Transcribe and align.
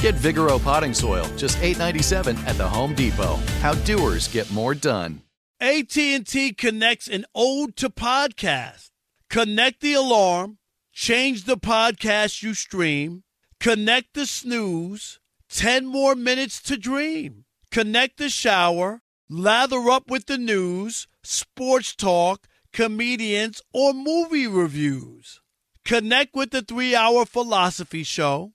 Get 0.00 0.14
Vigoro 0.14 0.58
potting 0.62 0.94
soil, 0.94 1.26
just 1.36 1.58
$8.97 1.58 2.38
at 2.46 2.56
the 2.56 2.66
Home 2.66 2.94
Depot. 2.94 3.36
How 3.60 3.74
doers 3.74 4.28
get 4.28 4.50
more 4.50 4.74
done. 4.74 5.20
AT&T 5.60 6.54
connects 6.54 7.06
an 7.06 7.26
ode 7.34 7.76
to 7.76 7.90
podcast. 7.90 8.88
Connect 9.28 9.82
the 9.82 9.92
alarm, 9.92 10.56
change 10.90 11.44
the 11.44 11.58
podcast 11.58 12.42
you 12.42 12.54
stream, 12.54 13.24
connect 13.60 14.14
the 14.14 14.24
snooze, 14.24 15.20
10 15.50 15.84
more 15.84 16.14
minutes 16.14 16.62
to 16.62 16.78
dream. 16.78 17.44
Connect 17.70 18.16
the 18.16 18.30
shower, 18.30 19.02
lather 19.28 19.90
up 19.90 20.10
with 20.10 20.24
the 20.24 20.38
news, 20.38 21.08
sports 21.22 21.94
talk, 21.94 22.48
comedians, 22.72 23.60
or 23.74 23.92
movie 23.92 24.46
reviews. 24.46 25.42
Connect 25.84 26.34
with 26.34 26.52
the 26.52 26.62
3-hour 26.62 27.26
philosophy 27.26 28.02
show. 28.02 28.54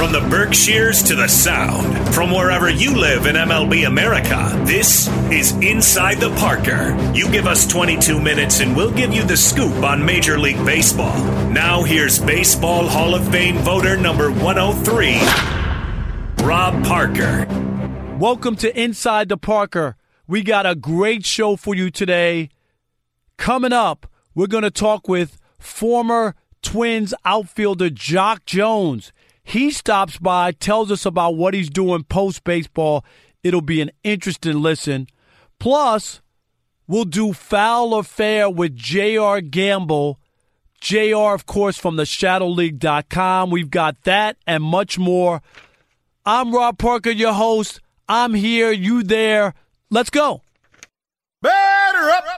From 0.00 0.12
the 0.12 0.26
Berkshires 0.30 1.02
to 1.02 1.14
the 1.14 1.28
Sound, 1.28 2.14
from 2.14 2.30
wherever 2.30 2.70
you 2.70 2.96
live 2.96 3.26
in 3.26 3.36
MLB 3.36 3.86
America, 3.86 4.50
this 4.64 5.08
is 5.30 5.52
Inside 5.56 6.20
the 6.20 6.34
Parker. 6.36 6.96
You 7.14 7.30
give 7.30 7.46
us 7.46 7.66
22 7.66 8.18
minutes 8.18 8.60
and 8.60 8.74
we'll 8.74 8.94
give 8.94 9.12
you 9.12 9.24
the 9.24 9.36
scoop 9.36 9.84
on 9.84 10.02
Major 10.02 10.38
League 10.38 10.64
Baseball. 10.64 11.22
Now 11.50 11.82
here's 11.82 12.18
Baseball 12.18 12.88
Hall 12.88 13.14
of 13.14 13.30
Fame 13.30 13.58
voter 13.58 13.98
number 13.98 14.30
103, 14.30 16.46
Rob 16.46 16.82
Parker. 16.82 17.46
Welcome 18.18 18.56
to 18.56 18.82
Inside 18.82 19.28
the 19.28 19.36
Parker. 19.36 19.98
We 20.26 20.42
got 20.42 20.64
a 20.64 20.74
great 20.74 21.26
show 21.26 21.56
for 21.56 21.74
you 21.74 21.90
today. 21.90 22.48
Coming 23.36 23.74
up, 23.74 24.06
we're 24.34 24.46
going 24.46 24.64
to 24.64 24.70
talk 24.70 25.08
with 25.08 25.38
former 25.58 26.36
Twins 26.62 27.12
outfielder 27.26 27.90
Jacque 27.90 28.46
Jones. 28.46 29.12
He 29.50 29.72
stops 29.72 30.16
by, 30.16 30.52
tells 30.52 30.92
us 30.92 31.04
about 31.04 31.34
what 31.34 31.54
he's 31.54 31.68
doing 31.68 32.04
post 32.04 32.44
baseball. 32.44 33.04
It'll 33.42 33.60
be 33.60 33.80
an 33.80 33.90
interesting 34.04 34.62
listen. 34.62 35.08
Plus, 35.58 36.20
we'll 36.86 37.04
do 37.04 37.32
foul 37.32 37.92
or 37.92 38.04
fair 38.04 38.48
with 38.48 38.76
J.R. 38.76 39.40
Gamble. 39.40 40.20
JR, 40.80 41.34
of 41.34 41.46
course, 41.46 41.76
from 41.76 41.96
the 41.96 42.04
shadowleague.com. 42.04 43.50
We've 43.50 43.70
got 43.70 44.00
that 44.04 44.36
and 44.46 44.62
much 44.62 45.00
more. 45.00 45.42
I'm 46.24 46.54
Rob 46.54 46.78
Parker, 46.78 47.10
your 47.10 47.32
host. 47.32 47.80
I'm 48.08 48.34
here, 48.34 48.70
you 48.70 49.02
there. 49.02 49.54
Let's 49.90 50.10
go. 50.10 50.42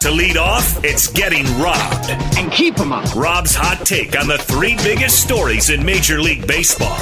To 0.01 0.11
lead 0.11 0.37
off, 0.37 0.83
it's 0.85 1.07
getting 1.13 1.45
robbed. 1.61 2.11
and 2.37 2.51
keep 2.51 2.81
'em 2.81 2.93
up. 2.93 3.15
Rob's 3.15 3.55
hot 3.55 3.87
take 3.87 4.19
on 4.19 4.27
the 4.27 4.39
three 4.39 4.77
biggest 4.83 5.23
stories 5.23 5.71
in 5.71 5.85
Major 5.85 6.21
League 6.21 6.47
Baseball. 6.47 6.99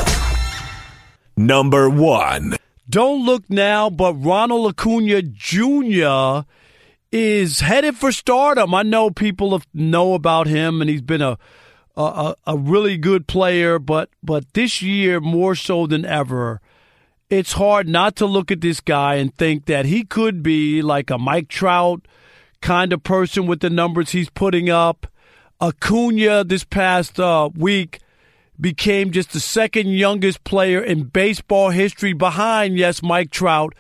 Number 1.37 1.89
one. 1.89 2.57
Don't 2.89 3.25
look 3.25 3.49
now, 3.49 3.89
but 3.89 4.13
Ronald 4.15 4.69
Acuna 4.71 5.23
Jr. 5.23 6.47
is 7.11 7.61
headed 7.61 7.97
for 7.97 8.13
stardom. 8.13 8.75
I 8.75 8.83
know 8.83 9.11
people 9.11 9.63
know 9.73 10.13
about 10.15 10.47
him, 10.47 10.81
and 10.83 10.91
he's 10.91 11.01
been 11.01 11.23
a, 11.23 11.39
a 11.97 12.35
a 12.47 12.57
really 12.59 12.99
good 12.99 13.27
player, 13.27 13.79
but 13.79 14.11
but 14.23 14.53
this 14.53 14.83
year 14.83 15.19
more 15.21 15.55
so 15.55 15.87
than 15.87 16.05
ever, 16.05 16.61
it's 17.31 17.53
hard 17.55 17.89
not 17.89 18.17
to 18.17 18.27
look 18.27 18.51
at 18.51 18.61
this 18.61 18.81
guy 18.81 19.15
and 19.15 19.35
think 19.35 19.65
that 19.67 19.87
he 19.87 20.05
could 20.05 20.43
be 20.43 20.83
like 20.83 21.11
a 21.11 21.17
Mike 21.19 21.49
Trout 21.49 22.03
kind 22.61 22.93
of 22.93 23.03
person 23.03 23.47
with 23.47 23.61
the 23.61 23.71
numbers 23.71 24.11
he's 24.11 24.31
putting 24.31 24.71
up. 24.71 25.07
Acuna 25.61 26.45
this 26.45 26.65
past 26.65 27.21
uh, 27.21 27.51
week 27.55 28.01
became 28.61 29.11
just 29.11 29.33
the 29.33 29.41
second 29.41 29.89
youngest 29.89 30.45
player 30.45 30.81
in 30.81 31.05
baseball 31.05 31.71
history 31.71 32.13
behind, 32.13 32.77
yes, 32.77 33.03
Mike 33.03 33.31
Trout, 33.31 33.75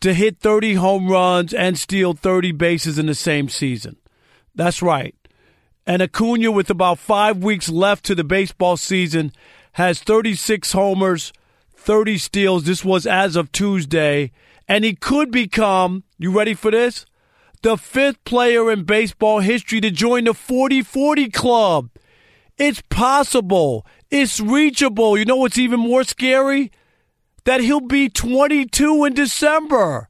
to 0.00 0.14
hit 0.14 0.38
30 0.38 0.74
home 0.74 1.08
runs 1.08 1.52
and 1.52 1.78
steal 1.78 2.12
30 2.12 2.52
bases 2.52 2.98
in 2.98 3.06
the 3.06 3.14
same 3.14 3.48
season. 3.48 3.96
That's 4.54 4.82
right. 4.82 5.14
And 5.86 6.02
Acuna, 6.02 6.52
with 6.52 6.68
about 6.68 6.98
five 6.98 7.38
weeks 7.38 7.68
left 7.68 8.04
to 8.06 8.14
the 8.14 8.24
baseball 8.24 8.76
season, 8.76 9.32
has 9.72 10.00
36 10.00 10.72
homers, 10.72 11.32
30 11.74 12.18
steals. 12.18 12.64
This 12.64 12.84
was 12.84 13.06
as 13.06 13.36
of 13.36 13.50
Tuesday. 13.52 14.30
And 14.66 14.84
he 14.84 14.94
could 14.94 15.30
become, 15.30 16.04
you 16.18 16.30
ready 16.30 16.52
for 16.52 16.70
this? 16.70 17.06
The 17.60 17.76
fifth 17.76 18.22
player 18.24 18.70
in 18.70 18.84
baseball 18.84 19.40
history 19.40 19.80
to 19.80 19.90
join 19.90 20.24
the 20.24 20.34
40 20.34 20.82
40 20.82 21.28
club. 21.30 21.90
It's 22.56 22.82
possible. 22.88 23.86
It's 24.10 24.40
reachable. 24.40 25.18
You 25.18 25.24
know 25.24 25.36
what's 25.36 25.58
even 25.58 25.80
more 25.80 26.04
scary? 26.04 26.72
That 27.44 27.60
he'll 27.60 27.80
be 27.80 28.08
22 28.08 29.04
in 29.04 29.14
December. 29.14 30.08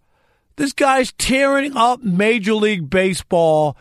This 0.56 0.72
guy's 0.72 1.12
tearing 1.12 1.76
up 1.76 2.02
Major 2.02 2.54
League 2.54 2.90
Baseball. 2.90 3.76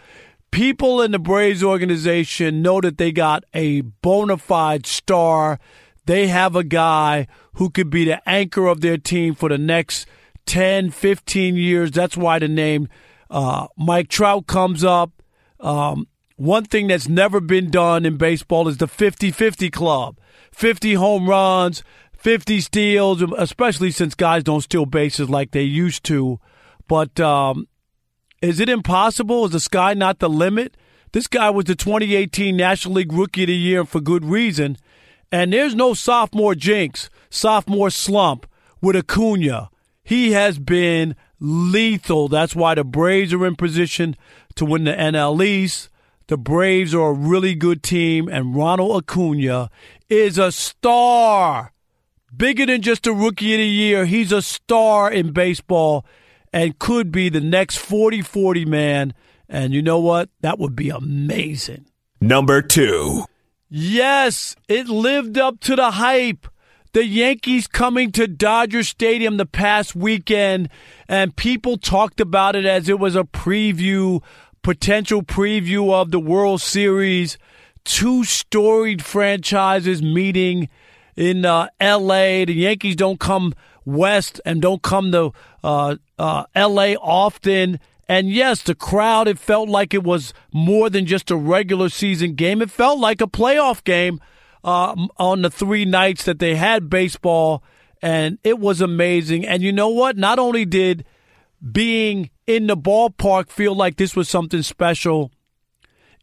People 0.52 1.02
in 1.02 1.12
the 1.12 1.20
Braves 1.20 1.64
organization 1.64 2.62
know 2.62 2.80
that 2.82 2.98
they 2.98 3.12
got 3.12 3.44
a 3.54 3.82
bona 3.82 4.38
fide 4.38 4.86
star. 4.86 5.60
They 6.06 6.28
have 6.28 6.56
a 6.56 6.64
guy 6.64 7.28
who 7.54 7.70
could 7.70 7.90
be 7.90 8.06
the 8.06 8.28
anchor 8.30 8.68
of 8.68 8.82
their 8.82 8.98
team 8.98 9.34
for 9.36 9.50
the 9.50 9.58
next 9.58 10.08
10, 10.46 10.92
15 10.92 11.56
years. 11.56 11.92
That's 11.92 12.16
why 12.16 12.40
the 12.40 12.48
name 12.48 12.88
uh, 13.30 13.68
Mike 13.78 14.10
Trout 14.10 14.48
comes 14.48 14.84
up. 14.84 15.12
Um, 15.60 16.08
one 16.36 16.66
thing 16.66 16.88
that's 16.88 17.08
never 17.08 17.40
been 17.40 17.70
done 17.70 18.06
in 18.06 18.18
baseball 18.18 18.68
is 18.68 18.78
the 18.78 18.88
50 18.88 19.32
50 19.32 19.70
club 19.72 20.20
50 20.52 20.94
home 20.96 21.28
runs, 21.28 21.84
50 22.14 22.62
steals, 22.62 23.22
especially 23.38 23.92
since 23.92 24.16
guys 24.16 24.44
don't 24.44 24.62
steal 24.62 24.86
bases 24.86 25.30
like 25.30 25.52
they 25.52 25.62
used 25.62 26.04
to. 26.06 26.40
But 26.88 27.20
um, 27.20 27.68
is 28.42 28.60
it 28.60 28.70
impossible? 28.70 29.46
Is 29.46 29.52
the 29.52 29.60
sky 29.60 29.94
not 29.94 30.20
the 30.20 30.30
limit? 30.30 30.78
This 31.12 31.28
guy 31.28 31.50
was 31.50 31.66
the 31.66 31.76
2018 31.76 32.56
National 32.56 32.96
League 32.96 33.14
Rookie 33.14 33.44
of 33.44 33.48
the 33.48 33.56
Year 33.56 33.86
for 33.86 34.00
good 34.00 34.26
reason. 34.26 34.78
And 35.32 35.52
there's 35.52 35.76
no 35.76 35.94
sophomore 35.94 36.56
jinx, 36.56 37.10
sophomore 37.30 37.90
slump 37.90 38.48
with 38.82 38.96
Acuna. 38.96 39.70
He 40.04 40.32
has 40.32 40.60
been 40.60 41.16
lethal. 41.40 42.28
That's 42.28 42.56
why 42.56 42.76
the 42.76 42.84
Braves 42.84 43.34
are 43.34 43.46
in 43.46 43.56
position 43.56 44.16
to 44.56 44.66
win 44.66 44.86
the 44.86 44.94
NL 44.94 45.44
East. 45.44 45.90
The 46.28 46.38
Braves 46.38 46.94
are 46.94 47.12
a 47.12 47.14
really 47.14 47.56
good 47.56 47.84
team, 47.84 48.28
and 48.28 48.56
Ronald 48.56 49.04
Acuna 49.04 49.70
is 50.10 50.38
a 50.38 50.52
star. 50.52 51.72
Bigger 52.36 52.66
than 52.66 52.82
just 52.82 53.08
a 53.08 53.14
rookie 53.14 53.54
of 53.54 53.60
the 53.60 53.66
year. 53.66 54.06
He's 54.06 54.32
a 54.32 54.42
star 54.42 55.10
in 55.10 55.32
baseball 55.32 56.06
and 56.52 56.78
could 56.78 57.12
be 57.12 57.30
the 57.30 57.42
next 57.42 57.78
40 57.78 58.22
40 58.22 58.66
man. 58.66 59.14
And 59.48 59.74
you 59.74 59.82
know 59.82 60.00
what? 60.00 60.30
That 60.42 60.60
would 60.60 60.76
be 60.76 60.90
amazing. 60.90 61.86
Number 62.20 62.62
two. 62.62 63.24
Yes, 63.70 64.56
it 64.68 64.88
lived 64.88 65.38
up 65.38 65.60
to 65.62 65.76
the 65.76 65.92
hype. 65.92 66.48
The 66.94 67.06
Yankees 67.06 67.68
coming 67.68 68.12
to 68.14 68.28
Dodger 68.28 68.84
Stadium 68.84 69.38
the 69.38 69.46
past 69.46 69.96
weekend, 69.96 70.70
and 71.08 71.36
people 71.36 71.78
talked 71.78 72.20
about 72.20 72.56
it 72.56 72.66
as 72.66 72.88
it 72.88 72.98
was 72.98 73.16
a 73.16 73.24
preview, 73.24 74.24
potential 74.62 75.22
preview 75.22 75.94
of 75.94 76.12
the 76.12 76.20
World 76.20 76.62
Series. 76.62 77.38
Two 77.84 78.24
storied 78.24 79.04
franchises 79.04 80.02
meeting 80.02 80.70
in 81.16 81.46
uh, 81.46 81.68
L.A. 81.80 82.46
The 82.46 82.54
Yankees 82.54 82.96
don't 82.96 83.20
come 83.20 83.54
west 83.86 84.40
and 84.46 84.62
don't 84.62 84.82
come 84.82 85.12
to 85.12 85.34
uh, 85.64 85.98
uh, 86.18 86.46
L.A. 86.56 86.96
often. 86.96 87.80
And 88.08 88.30
yes, 88.30 88.62
the 88.64 88.76
crowd, 88.76 89.28
it 89.28 89.38
felt 89.40 89.68
like 89.68 89.94
it 89.94 90.04
was 90.04 90.34
more 90.54 90.90
than 90.90 91.06
just 91.06 91.30
a 91.32 91.36
regular 91.36 91.90
season 91.90 92.36
game. 92.36 92.62
It 92.62 92.72
felt 92.72 93.00
like 93.00 93.20
a 93.20 93.28
playoff 93.28 93.84
game 93.84 94.22
uh, 94.68 94.94
on 95.16 95.44
the 95.44 95.50
three 95.50 95.86
nights 95.86 96.26
that 96.26 96.40
they 96.40 96.56
had 96.56 96.90
baseball. 96.90 97.64
And 98.02 98.38
it 98.44 98.60
was 98.60 98.82
amazing. 98.82 99.48
And 99.48 99.64
you 99.64 99.72
know 99.72 99.88
what? 99.88 100.18
Not 100.18 100.40
only 100.40 100.66
did 100.66 101.06
being 101.72 102.30
in 102.46 102.68
the 102.68 102.76
ballpark 102.76 103.50
feel 103.50 103.74
like 103.74 103.96
this 103.96 104.14
was 104.14 104.28
something 104.28 104.62
special, 104.62 105.32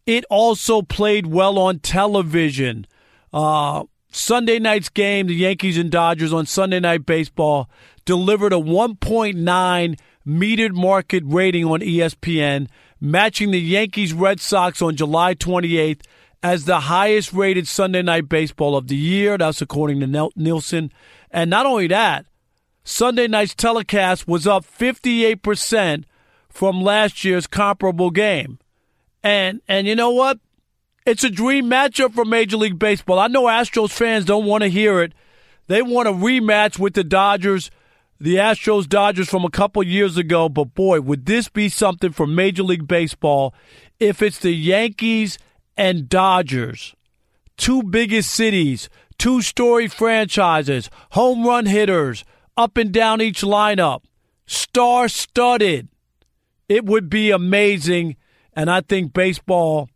it 0.06 0.26
also 0.28 0.82
played 0.82 1.26
well 1.26 1.58
on 1.58 1.78
television. 1.78 2.86
Uh, 3.32 3.84
Sunday 4.12 4.58
night's 4.58 4.90
game, 4.90 5.26
the 5.26 5.34
Yankees 5.34 5.78
and 5.78 5.90
Dodgers 5.90 6.32
on 6.32 6.44
Sunday 6.44 6.80
Night 6.80 7.06
Baseball 7.06 7.68
delivered 8.04 8.52
a 8.52 8.56
1.9 8.56 9.98
metered 10.26 10.72
market 10.74 11.22
rating 11.26 11.64
on 11.64 11.80
ESPN, 11.80 12.68
matching 13.00 13.50
the 13.50 13.60
Yankees 13.60 14.12
Red 14.12 14.38
Sox 14.38 14.82
on 14.82 14.96
July 14.96 15.34
28th 15.34 16.02
as 16.44 16.66
the 16.66 16.80
highest 16.80 17.32
rated 17.32 17.66
Sunday 17.66 18.02
Night 18.02 18.28
Baseball 18.28 18.76
of 18.76 18.88
the 18.88 18.96
year. 18.96 19.38
That's 19.38 19.62
according 19.62 20.00
to 20.00 20.30
Nielsen. 20.36 20.92
And 21.30 21.48
not 21.48 21.64
only 21.64 21.86
that, 21.86 22.26
Sunday 22.84 23.26
night's 23.26 23.54
telecast 23.54 24.28
was 24.28 24.46
up 24.46 24.66
58% 24.66 26.04
from 26.50 26.82
last 26.82 27.24
year's 27.24 27.46
comparable 27.46 28.10
game. 28.10 28.58
And 29.22 29.62
and 29.66 29.86
you 29.86 29.96
know 29.96 30.10
what? 30.10 30.38
It's 31.06 31.24
a 31.24 31.30
dream 31.30 31.70
matchup 31.70 32.12
for 32.12 32.26
Major 32.26 32.58
League 32.58 32.78
Baseball. 32.78 33.18
I 33.18 33.28
know 33.28 33.44
Astros 33.44 33.90
fans 33.90 34.26
don't 34.26 34.44
want 34.44 34.62
to 34.64 34.68
hear 34.68 35.00
it. 35.00 35.14
They 35.66 35.80
want 35.80 36.08
a 36.08 36.12
rematch 36.12 36.78
with 36.78 36.92
the 36.92 37.04
Dodgers, 37.04 37.70
the 38.20 38.36
Astros 38.36 38.86
Dodgers 38.86 39.30
from 39.30 39.46
a 39.46 39.50
couple 39.50 39.82
years 39.82 40.18
ago. 40.18 40.50
But 40.50 40.74
boy, 40.74 41.00
would 41.00 41.24
this 41.24 41.48
be 41.48 41.70
something 41.70 42.12
for 42.12 42.26
Major 42.26 42.64
League 42.64 42.86
Baseball 42.86 43.54
if 43.98 44.20
it's 44.20 44.38
the 44.38 44.52
Yankees 44.52 45.38
and 45.76 46.08
Dodgers, 46.08 46.94
two 47.56 47.82
biggest 47.82 48.30
cities, 48.30 48.88
two 49.18 49.42
story 49.42 49.88
franchises, 49.88 50.90
home 51.12 51.46
run 51.46 51.66
hitters 51.66 52.24
up 52.56 52.76
and 52.76 52.92
down 52.92 53.20
each 53.20 53.42
lineup, 53.42 54.02
star 54.46 55.08
studded. 55.08 55.88
It 56.68 56.84
would 56.84 57.10
be 57.10 57.30
amazing. 57.30 58.16
And 58.54 58.70
I 58.70 58.80
think 58.80 59.12
baseball 59.12 59.88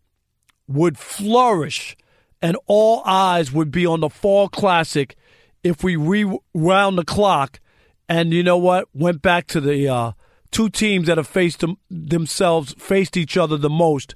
would 0.66 0.98
flourish 0.98 1.96
and 2.42 2.56
all 2.66 3.02
eyes 3.04 3.52
would 3.52 3.70
be 3.70 3.86
on 3.86 4.00
the 4.00 4.10
Fall 4.10 4.48
Classic 4.48 5.16
if 5.62 5.82
we 5.82 5.96
rewound 5.96 6.98
the 6.98 7.04
clock 7.04 7.60
and 8.08 8.32
you 8.32 8.42
know 8.42 8.56
what 8.56 8.88
went 8.94 9.22
back 9.22 9.46
to 9.48 9.60
the 9.60 9.88
uh, 9.88 10.12
two 10.50 10.68
teams 10.68 11.06
that 11.06 11.18
have 11.18 11.26
faced 11.26 11.60
them, 11.60 11.76
themselves 11.90 12.74
faced 12.78 13.16
each 13.16 13.36
other 13.36 13.56
the 13.56 13.70
most 13.70 14.14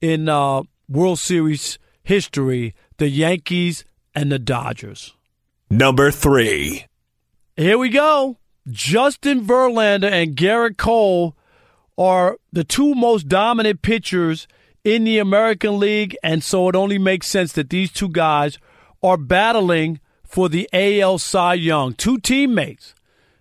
in 0.00 0.28
uh, 0.28 0.62
World 0.88 1.18
Series 1.18 1.78
history 2.02 2.74
the 2.98 3.08
Yankees 3.08 3.84
and 4.14 4.30
the 4.30 4.38
Dodgers. 4.38 5.14
Number 5.70 6.10
three. 6.10 6.86
Here 7.56 7.78
we 7.78 7.88
go. 7.88 8.38
Justin 8.68 9.44
Verlander 9.44 10.10
and 10.10 10.36
Gerrit 10.36 10.76
Cole 10.76 11.36
are 11.98 12.38
the 12.52 12.64
two 12.64 12.94
most 12.94 13.28
dominant 13.28 13.82
pitchers 13.82 14.46
in 14.84 15.04
the 15.04 15.18
American 15.18 15.78
League, 15.78 16.16
and 16.22 16.42
so 16.42 16.68
it 16.68 16.76
only 16.76 16.98
makes 16.98 17.26
sense 17.26 17.52
that 17.52 17.70
these 17.70 17.90
two 17.90 18.08
guys 18.08 18.58
are 19.02 19.16
battling 19.16 20.00
for 20.24 20.48
the 20.48 20.68
AL 20.72 21.18
Cy 21.18 21.54
Young. 21.54 21.94
Two 21.94 22.18
teammates. 22.18 22.94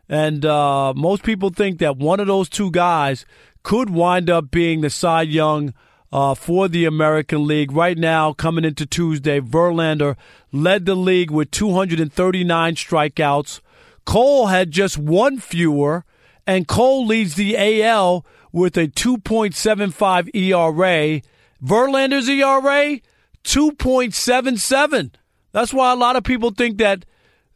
And 0.07 0.45
uh, 0.45 0.94
most 0.95 1.24
people 1.24 1.50
think 1.50 1.80
that 1.80 1.98
one 1.98 2.19
of 2.19 2.28
those 2.28 2.50
two 2.50 2.72
guys 2.72 3.25
could 3.63 3.90
wind 3.90 4.30
up 4.30 4.51
being 4.51 4.81
the 4.81 4.90
Cy 4.90 5.24
Young 5.24 5.74
uh, 6.13 6.36
for 6.36 6.68
the 6.68 6.86
American 6.86 7.48
League. 7.48 7.71
Right 7.71 7.98
now, 7.98 8.33
coming 8.33 8.63
into 8.63 8.86
Tuesday, 8.86 9.42
Verlander 9.42 10.15
led 10.51 10.86
the 10.86 10.94
league 10.94 11.31
with 11.31 11.50
239 11.50 12.75
strikeouts. 12.75 13.62
Cole 14.06 14.45
had 14.48 14.69
just 14.69 14.95
one 14.95 15.39
fewer, 15.39 16.06
and 16.45 16.68
Cole 16.68 17.07
leads 17.07 17.33
the 17.33 17.57
AL 17.57 18.24
with 18.51 18.77
a 18.77 18.88
2.75 18.88 20.30
ERA. 20.36 21.21
Verlander's 21.63 22.30
ERA, 22.30 23.00
2.77. 23.44 25.12
That's 25.51 25.74
why 25.74 25.92
a 25.92 25.95
lot 25.95 26.16
of 26.16 26.24
people 26.24 26.51
think 26.51 26.77
that 26.77 27.06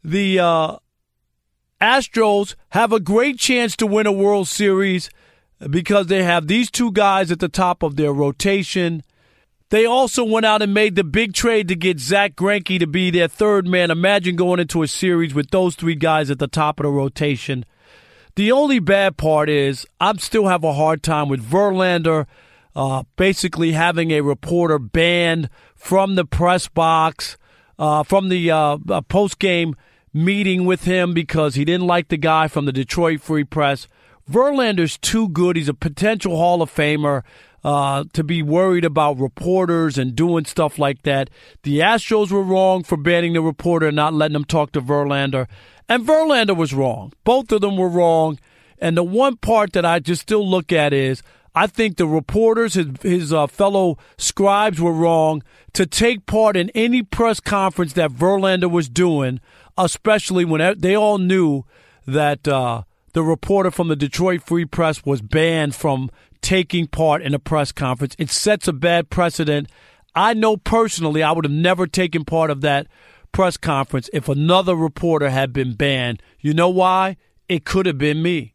the 0.02 0.40
uh, 0.40 0.76
Astros 1.80 2.56
have 2.70 2.92
a 2.92 2.98
great 2.98 3.38
chance 3.38 3.76
to 3.76 3.86
win 3.86 4.08
a 4.08 4.12
World 4.12 4.48
Series 4.48 5.10
because 5.70 6.06
they 6.06 6.22
have 6.22 6.46
these 6.46 6.70
two 6.70 6.92
guys 6.92 7.30
at 7.30 7.40
the 7.40 7.48
top 7.48 7.82
of 7.82 7.96
their 7.96 8.12
rotation. 8.12 9.02
They 9.70 9.84
also 9.84 10.24
went 10.24 10.46
out 10.46 10.62
and 10.62 10.72
made 10.72 10.94
the 10.94 11.04
big 11.04 11.34
trade 11.34 11.68
to 11.68 11.76
get 11.76 12.00
Zack 12.00 12.36
Greinke 12.36 12.78
to 12.78 12.86
be 12.86 13.10
their 13.10 13.28
third 13.28 13.66
man. 13.66 13.90
Imagine 13.90 14.36
going 14.36 14.60
into 14.60 14.82
a 14.82 14.88
series 14.88 15.34
with 15.34 15.50
those 15.50 15.74
three 15.74 15.94
guys 15.94 16.30
at 16.30 16.38
the 16.38 16.48
top 16.48 16.80
of 16.80 16.84
the 16.84 16.90
rotation. 16.90 17.64
The 18.36 18.52
only 18.52 18.78
bad 18.78 19.16
part 19.16 19.50
is 19.50 19.84
I 20.00 20.16
still 20.16 20.46
have 20.46 20.64
a 20.64 20.74
hard 20.74 21.02
time 21.02 21.28
with 21.28 21.44
Verlander 21.44 22.26
uh, 22.78 23.02
basically 23.16 23.72
having 23.72 24.12
a 24.12 24.20
reporter 24.20 24.78
banned 24.78 25.50
from 25.74 26.14
the 26.14 26.24
press 26.24 26.68
box, 26.68 27.36
uh, 27.76 28.04
from 28.04 28.28
the 28.28 28.50
uh, 28.50 28.78
post 29.08 29.40
game 29.40 29.74
meeting 30.14 30.64
with 30.64 30.84
him 30.84 31.12
because 31.12 31.56
he 31.56 31.64
didn't 31.64 31.88
like 31.88 32.06
the 32.06 32.16
guy 32.16 32.46
from 32.46 32.66
the 32.66 32.72
Detroit 32.72 33.20
Free 33.20 33.42
Press. 33.42 33.88
Verlander's 34.30 34.98
too 34.98 35.28
good. 35.28 35.56
He's 35.56 35.68
a 35.68 35.74
potential 35.74 36.36
Hall 36.36 36.62
of 36.62 36.74
Famer 36.74 37.22
uh, 37.64 38.04
to 38.12 38.22
be 38.22 38.42
worried 38.42 38.84
about 38.84 39.18
reporters 39.18 39.98
and 39.98 40.14
doing 40.14 40.44
stuff 40.44 40.78
like 40.78 41.02
that. 41.02 41.30
The 41.62 41.80
Astros 41.80 42.30
were 42.30 42.42
wrong 42.42 42.84
for 42.84 42.96
banning 42.96 43.32
the 43.32 43.40
reporter 43.40 43.88
and 43.88 43.96
not 43.96 44.14
letting 44.14 44.36
him 44.36 44.44
talk 44.44 44.72
to 44.72 44.80
Verlander. 44.80 45.46
And 45.88 46.06
Verlander 46.06 46.56
was 46.56 46.74
wrong. 46.74 47.12
Both 47.24 47.50
of 47.52 47.62
them 47.62 47.76
were 47.76 47.88
wrong. 47.88 48.38
And 48.78 48.96
the 48.96 49.02
one 49.02 49.36
part 49.36 49.72
that 49.72 49.84
I 49.84 49.98
just 49.98 50.22
still 50.22 50.48
look 50.48 50.72
at 50.72 50.92
is 50.92 51.22
I 51.54 51.66
think 51.66 51.96
the 51.96 52.06
reporters, 52.06 52.74
his, 52.74 52.86
his 53.02 53.32
uh, 53.32 53.46
fellow 53.48 53.98
scribes, 54.16 54.80
were 54.80 54.92
wrong 54.92 55.42
to 55.72 55.86
take 55.86 56.26
part 56.26 56.56
in 56.56 56.70
any 56.70 57.02
press 57.02 57.40
conference 57.40 57.94
that 57.94 58.12
Verlander 58.12 58.70
was 58.70 58.88
doing, 58.88 59.40
especially 59.76 60.44
when 60.44 60.78
they 60.78 60.94
all 60.94 61.18
knew 61.18 61.64
that 62.06 62.46
uh, 62.46 62.82
the 63.12 63.22
reporter 63.22 63.70
from 63.70 63.88
the 63.88 63.96
Detroit 63.96 64.42
Free 64.42 64.64
Press 64.64 65.04
was 65.04 65.22
banned 65.22 65.74
from 65.74 66.10
taking 66.40 66.86
part 66.86 67.22
in 67.22 67.34
a 67.34 67.38
press 67.38 67.72
conference. 67.72 68.14
It 68.18 68.30
sets 68.30 68.68
a 68.68 68.72
bad 68.72 69.10
precedent. 69.10 69.68
I 70.14 70.34
know 70.34 70.56
personally 70.56 71.22
I 71.22 71.32
would 71.32 71.44
have 71.44 71.52
never 71.52 71.86
taken 71.86 72.24
part 72.24 72.50
of 72.50 72.60
that 72.62 72.86
press 73.32 73.56
conference 73.56 74.08
if 74.12 74.28
another 74.28 74.74
reporter 74.74 75.30
had 75.30 75.52
been 75.52 75.74
banned. 75.74 76.22
You 76.40 76.54
know 76.54 76.68
why? 76.68 77.16
It 77.48 77.64
could 77.64 77.86
have 77.86 77.98
been 77.98 78.22
me. 78.22 78.54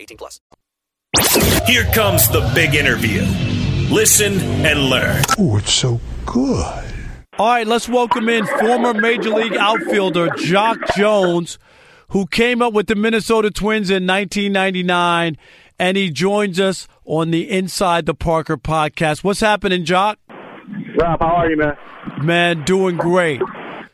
18 0.00 0.16
plus. 0.18 0.40
Here 1.66 1.84
comes 1.92 2.28
the 2.28 2.50
big 2.54 2.74
interview. 2.74 3.22
Listen 3.92 4.34
and 4.64 4.88
learn. 4.90 5.22
Oh, 5.38 5.56
it's 5.58 5.72
so 5.72 6.00
good. 6.26 6.84
All 7.38 7.46
right, 7.48 7.66
let's 7.66 7.88
welcome 7.88 8.28
in 8.28 8.46
former 8.46 8.94
Major 8.94 9.30
League 9.30 9.56
outfielder 9.56 10.30
Jacque 10.36 10.94
Jones, 10.96 11.58
who 12.10 12.26
came 12.26 12.60
up 12.60 12.72
with 12.72 12.86
the 12.86 12.94
Minnesota 12.94 13.50
Twins 13.50 13.88
in 13.88 14.06
1999, 14.06 15.36
and 15.78 15.96
he 15.96 16.10
joins 16.10 16.60
us 16.60 16.86
on 17.04 17.30
the 17.30 17.50
Inside 17.50 18.06
the 18.06 18.14
Parker 18.14 18.56
podcast. 18.56 19.24
What's 19.24 19.40
happening, 19.40 19.84
Jacque? 19.84 20.18
Rob, 21.00 21.20
how 21.20 21.26
are 21.26 21.50
you, 21.50 21.56
man? 21.56 21.76
Man, 22.22 22.64
doing 22.64 22.96
great. 22.96 23.40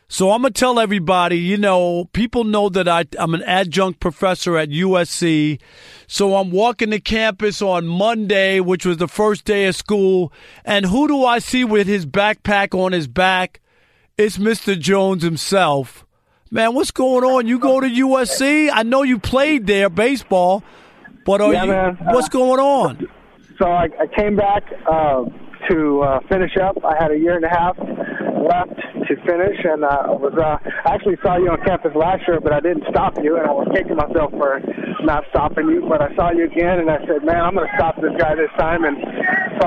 So 0.09 0.31
I'm 0.31 0.41
gonna 0.41 0.51
tell 0.53 0.79
everybody, 0.79 1.37
you 1.37 1.57
know, 1.57 2.05
people 2.13 2.45
know 2.45 2.69
that 2.69 2.87
I, 2.87 3.05
I'm 3.19 3.33
an 3.33 3.43
adjunct 3.43 3.99
professor 3.99 4.57
at 4.57 4.69
USC. 4.69 5.59
So 6.07 6.37
I'm 6.37 6.49
walking 6.49 6.91
the 6.91 7.01
campus 7.01 7.61
on 7.61 7.87
Monday, 7.87 8.61
which 8.61 8.85
was 8.85 8.97
the 8.97 9.09
first 9.09 9.43
day 9.43 9.65
of 9.65 9.75
school, 9.75 10.31
and 10.63 10.85
who 10.85 11.09
do 11.09 11.25
I 11.25 11.39
see 11.39 11.65
with 11.65 11.87
his 11.87 12.05
backpack 12.05 12.73
on 12.73 12.93
his 12.93 13.07
back? 13.07 13.59
It's 14.17 14.37
Mr. 14.37 14.79
Jones 14.79 15.23
himself. 15.23 16.05
Man, 16.49 16.73
what's 16.73 16.91
going 16.91 17.25
on? 17.25 17.45
You 17.45 17.59
go 17.59 17.81
to 17.81 17.87
USC? 17.87 18.69
I 18.71 18.83
know 18.83 19.03
you 19.03 19.19
played 19.19 19.67
there 19.67 19.89
baseball, 19.89 20.63
but 21.25 21.41
are 21.41 21.51
Yeah, 21.51 21.63
you, 21.65 21.71
man. 21.71 21.97
what's 22.03 22.29
going 22.29 22.61
on? 22.61 23.07
So 23.59 23.65
I, 23.69 23.89
I 23.99 24.07
came 24.07 24.37
back 24.37 24.63
uh, 24.89 25.25
to 25.69 26.01
uh, 26.01 26.19
finish 26.29 26.57
up. 26.57 26.77
I 26.83 26.95
had 27.01 27.11
a 27.11 27.17
year 27.17 27.35
and 27.35 27.45
a 27.45 27.49
half 27.49 27.77
left 27.77 28.75
to 29.07 29.15
finish, 29.23 29.57
and 29.63 29.83
uh, 29.83 30.11
I 30.11 30.15
was 30.15 30.35
uh, 30.35 30.59
I 30.85 30.95
actually 30.95 31.17
saw 31.23 31.37
you 31.37 31.49
on 31.49 31.63
campus 31.63 31.95
last 31.95 32.27
year, 32.27 32.39
but 32.39 32.53
I 32.53 32.59
didn't 32.59 32.83
stop 32.89 33.15
you, 33.21 33.37
and 33.37 33.47
I 33.47 33.51
was 33.51 33.67
kicking 33.73 33.95
myself 33.95 34.31
for 34.31 34.61
not 35.03 35.23
stopping 35.29 35.67
you. 35.67 35.85
But 35.87 36.01
I 36.01 36.13
saw 36.15 36.31
you 36.31 36.45
again, 36.45 36.79
and 36.79 36.89
I 36.89 36.99
said, 37.07 37.23
"Man, 37.23 37.39
I'm 37.39 37.55
going 37.55 37.67
to 37.67 37.75
stop 37.75 37.95
this 38.01 38.13
guy 38.19 38.35
this 38.35 38.51
time." 38.57 38.83
And 38.83 38.97
so 39.59 39.65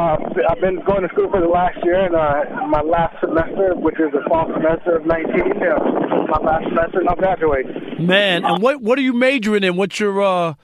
I've 0.49 0.61
been 0.61 0.83
going 0.85 1.03
to 1.03 1.11
school 1.13 1.31
for 1.31 1.41
the 1.41 1.49
last 1.49 1.79
year, 1.85 2.05
and 2.05 2.15
uh, 2.15 2.67
my 2.67 2.81
last 2.81 3.17
semester, 3.21 3.75
which 3.77 3.99
is 3.99 4.13
the 4.13 4.23
fall 4.29 4.49
semester 4.53 4.97
of 4.97 5.07
19, 5.07 5.25
uh, 5.33 6.27
my 6.29 6.41
last 6.41 6.65
semester, 6.69 7.01
and 7.01 7.09
I'll 7.09 7.17
graduate. 7.17 7.67
Man, 8.01 8.45
and 8.45 8.63
what 8.63 8.81
what 8.81 8.99
are 8.99 9.03
you 9.03 9.13
majoring 9.13 9.65
in? 9.65 9.77
What's 9.77 9.99
your 9.99 10.21
uh, 10.23 10.55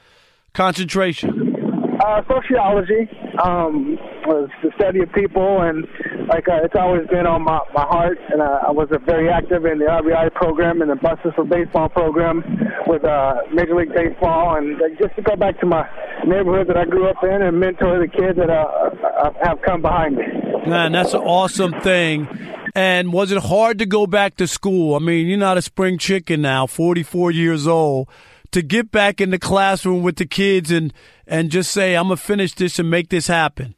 concentration? 0.55 1.55
Uh, 2.01 2.23
sociology 2.29 3.09
um, 3.43 3.99
was 4.27 4.51
the 4.63 4.71
study 4.77 5.01
of 5.01 5.13
people, 5.13 5.63
and 5.63 5.87
like 6.29 6.49
uh, 6.49 6.65
it's 6.65 6.75
always 6.77 7.07
been 7.09 7.27
on 7.27 7.43
my, 7.43 7.61
my 7.75 7.83
heart. 7.83 8.19
And 8.31 8.43
uh, 8.43 8.69
I 8.69 8.71
was 8.71 8.89
uh, 8.91 8.99
very 8.99 9.31
active 9.31 9.65
in 9.65 9.79
the 9.79 9.87
RBI 9.87 10.35
program 10.35 10.83
and 10.83 10.91
the 10.91 10.97
Buses 10.97 11.33
for 11.35 11.45
Baseball 11.45 11.89
program 11.89 12.43
with 12.87 13.05
uh, 13.05 13.43
Major 13.53 13.77
League 13.77 13.95
Baseball, 13.95 14.57
and 14.57 14.81
uh, 14.81 14.89
just 15.01 15.15
to 15.17 15.23
go 15.23 15.37
back 15.37 15.59
to 15.61 15.67
my 15.67 15.89
neighborhood 16.27 16.69
that 16.69 16.77
I 16.77 16.85
grew 16.85 17.09
up 17.09 17.23
in 17.23 17.43
and 17.43 17.59
mentor 17.59 17.99
the 17.99 18.09
kids 18.09 18.37
that 18.39 18.51
uh, 18.51 19.31
have 19.43 19.63
come 19.63 19.83
behind 19.83 20.17
me. 20.17 20.25
Man, 20.67 20.93
that's 20.93 21.15
an 21.15 21.21
awesome 21.21 21.81
thing. 21.81 22.29
And 22.75 23.13
was 23.13 23.31
it 23.31 23.39
hard 23.39 23.79
to 23.79 23.87
go 23.87 24.07
back 24.07 24.37
to 24.37 24.47
school? 24.47 24.97
I 24.97 24.99
mean, 24.99 25.29
you're 25.29 25.39
not 25.39 25.57
a 25.57 25.63
spring 25.63 25.97
chicken 25.97 26.43
now, 26.43 26.67
44 26.67 27.31
years 27.31 27.67
old, 27.67 28.09
to 28.51 28.61
get 28.61 28.91
back 28.91 29.21
in 29.21 29.31
the 29.31 29.39
classroom 29.39 30.03
with 30.03 30.17
the 30.17 30.27
kids 30.27 30.71
and 30.71 30.93
and 31.27 31.51
just 31.51 31.71
say, 31.73 31.95
"I'm 31.95 32.05
gonna 32.05 32.17
finish 32.17 32.55
this 32.55 32.79
and 32.79 32.91
make 32.91 33.09
this 33.09 33.29
happen." 33.29 33.75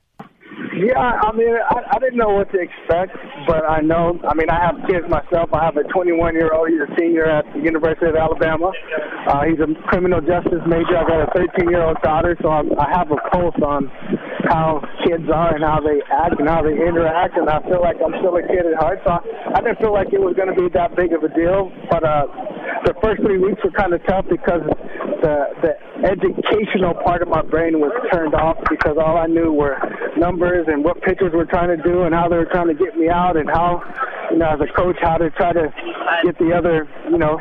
Yeah, 0.78 0.94
I 0.94 1.34
mean, 1.34 1.50
I, 1.50 1.82
I 1.90 1.98
didn't 1.98 2.18
know 2.22 2.38
what 2.38 2.52
to 2.54 2.58
expect, 2.62 3.10
but 3.50 3.66
I 3.66 3.80
know. 3.82 4.14
I 4.22 4.34
mean, 4.34 4.46
I 4.46 4.62
have 4.62 4.78
kids 4.86 5.10
myself. 5.10 5.50
I 5.52 5.64
have 5.66 5.76
a 5.76 5.82
21 5.90 6.34
year 6.34 6.54
old. 6.54 6.70
He's 6.70 6.78
a 6.78 6.90
senior 6.94 7.26
at 7.26 7.42
the 7.52 7.58
University 7.58 8.06
of 8.06 8.14
Alabama. 8.14 8.70
Uh, 9.26 9.42
he's 9.42 9.58
a 9.58 9.66
criminal 9.90 10.20
justice 10.22 10.62
major. 10.70 10.94
I 10.94 11.02
got 11.02 11.26
a 11.26 11.30
13 11.34 11.66
year 11.66 11.82
old 11.82 11.98
daughter, 12.02 12.38
so 12.42 12.50
I'm, 12.50 12.70
I 12.78 12.94
have 12.94 13.10
a 13.10 13.18
pulse 13.34 13.58
on 13.58 13.90
how 14.46 14.78
kids 15.02 15.26
are 15.26 15.58
and 15.58 15.64
how 15.66 15.82
they 15.82 15.98
act 16.14 16.38
and 16.38 16.46
how 16.48 16.62
they 16.62 16.78
interact. 16.78 17.34
And 17.36 17.50
I 17.50 17.58
feel 17.66 17.82
like 17.82 17.98
I'm 17.98 18.14
still 18.22 18.38
a 18.38 18.44
kid 18.46 18.62
at 18.62 18.78
heart, 18.78 19.02
so 19.02 19.18
I, 19.18 19.58
I 19.58 19.60
didn't 19.60 19.82
feel 19.82 19.92
like 19.92 20.14
it 20.14 20.22
was 20.22 20.38
going 20.38 20.54
to 20.54 20.54
be 20.54 20.70
that 20.78 20.94
big 20.94 21.10
of 21.10 21.26
a 21.26 21.32
deal. 21.34 21.74
But 21.90 22.06
uh, 22.06 22.30
the 22.86 22.94
first 23.02 23.18
three 23.26 23.42
weeks 23.42 23.58
were 23.66 23.74
kind 23.74 23.92
of 23.92 24.04
tough 24.06 24.26
because 24.30 24.62
the 25.26 25.34
the 25.58 25.72
educational 26.06 26.94
part 26.94 27.22
of 27.22 27.28
my 27.28 27.42
brain 27.42 27.80
was 27.80 27.90
turned 28.12 28.34
off 28.34 28.56
because 28.70 28.96
all 28.96 29.18
I 29.18 29.26
knew 29.26 29.52
were 29.52 29.76
numbers 30.16 30.67
and 30.68 30.84
what 30.84 31.00
pitchers 31.02 31.32
were 31.32 31.44
trying 31.44 31.74
to 31.76 31.82
do 31.82 32.02
and 32.02 32.14
how 32.14 32.28
they 32.28 32.36
were 32.36 32.46
trying 32.46 32.68
to 32.68 32.74
get 32.74 32.96
me 32.96 33.08
out 33.08 33.36
and 33.36 33.48
how, 33.48 33.82
you 34.30 34.38
know, 34.38 34.48
as 34.48 34.60
a 34.60 34.72
coach, 34.72 34.96
how 35.00 35.16
to 35.16 35.30
try 35.30 35.52
to 35.52 35.72
get 36.24 36.38
the 36.38 36.52
other, 36.52 36.88
you 37.10 37.18
know, 37.18 37.38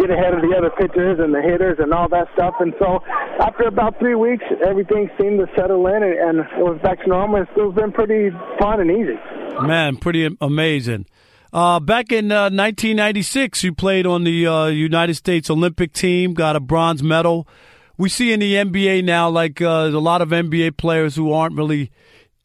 get 0.00 0.10
ahead 0.10 0.34
of 0.34 0.42
the 0.42 0.54
other 0.56 0.70
pitchers 0.70 1.18
and 1.20 1.34
the 1.34 1.42
hitters 1.42 1.78
and 1.78 1.92
all 1.92 2.08
that 2.08 2.28
stuff. 2.34 2.54
And 2.60 2.74
so 2.78 3.02
after 3.40 3.64
about 3.64 3.98
three 3.98 4.14
weeks, 4.14 4.44
everything 4.66 5.10
seemed 5.20 5.38
to 5.38 5.46
settle 5.56 5.86
in 5.86 6.02
and, 6.02 6.14
and 6.14 6.38
it 6.40 6.64
was 6.64 6.80
back 6.82 7.02
to 7.02 7.08
normal. 7.08 7.36
And 7.40 7.48
school's 7.52 7.74
been 7.74 7.92
pretty 7.92 8.30
fun 8.58 8.80
and 8.80 8.90
easy. 8.90 9.18
Man, 9.66 9.96
pretty 9.96 10.36
amazing. 10.40 11.06
Uh, 11.52 11.78
back 11.80 12.10
in 12.10 12.32
uh, 12.32 12.44
1996, 12.44 13.62
you 13.62 13.74
played 13.74 14.06
on 14.06 14.24
the 14.24 14.46
uh, 14.46 14.66
United 14.68 15.14
States 15.14 15.50
Olympic 15.50 15.92
team, 15.92 16.32
got 16.32 16.56
a 16.56 16.60
bronze 16.60 17.02
medal. 17.02 17.46
We 17.98 18.08
see 18.08 18.32
in 18.32 18.40
the 18.40 18.54
NBA 18.54 19.04
now, 19.04 19.28
like 19.28 19.60
uh, 19.60 19.90
a 19.92 20.00
lot 20.00 20.22
of 20.22 20.30
NBA 20.30 20.78
players 20.78 21.14
who 21.14 21.30
aren't 21.30 21.54
really 21.54 21.90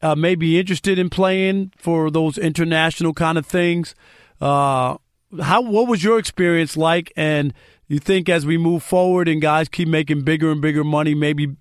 uh, 0.02 0.16
maybe 0.16 0.60
interested 0.60 1.00
in 1.00 1.10
playing 1.10 1.72
for 1.78 2.12
those 2.12 2.38
international 2.38 3.14
kind 3.14 3.38
of 3.38 3.46
things. 3.46 3.96
Uh, 4.40 4.98
how 5.42 5.62
what 5.62 5.88
was 5.88 6.04
your 6.04 6.20
experience 6.20 6.78
like? 6.78 7.12
And 7.16 7.54
you 7.88 8.00
think 8.00 8.30
as 8.30 8.46
we 8.46 8.58
move 8.58 8.84
forward 8.84 9.28
and 9.28 9.42
guys 9.42 9.70
keep 9.70 9.88
making 9.88 10.24
bigger 10.24 10.52
and 10.52 10.62
bigger 10.62 10.84
money, 10.84 11.16
maybe 11.16 11.56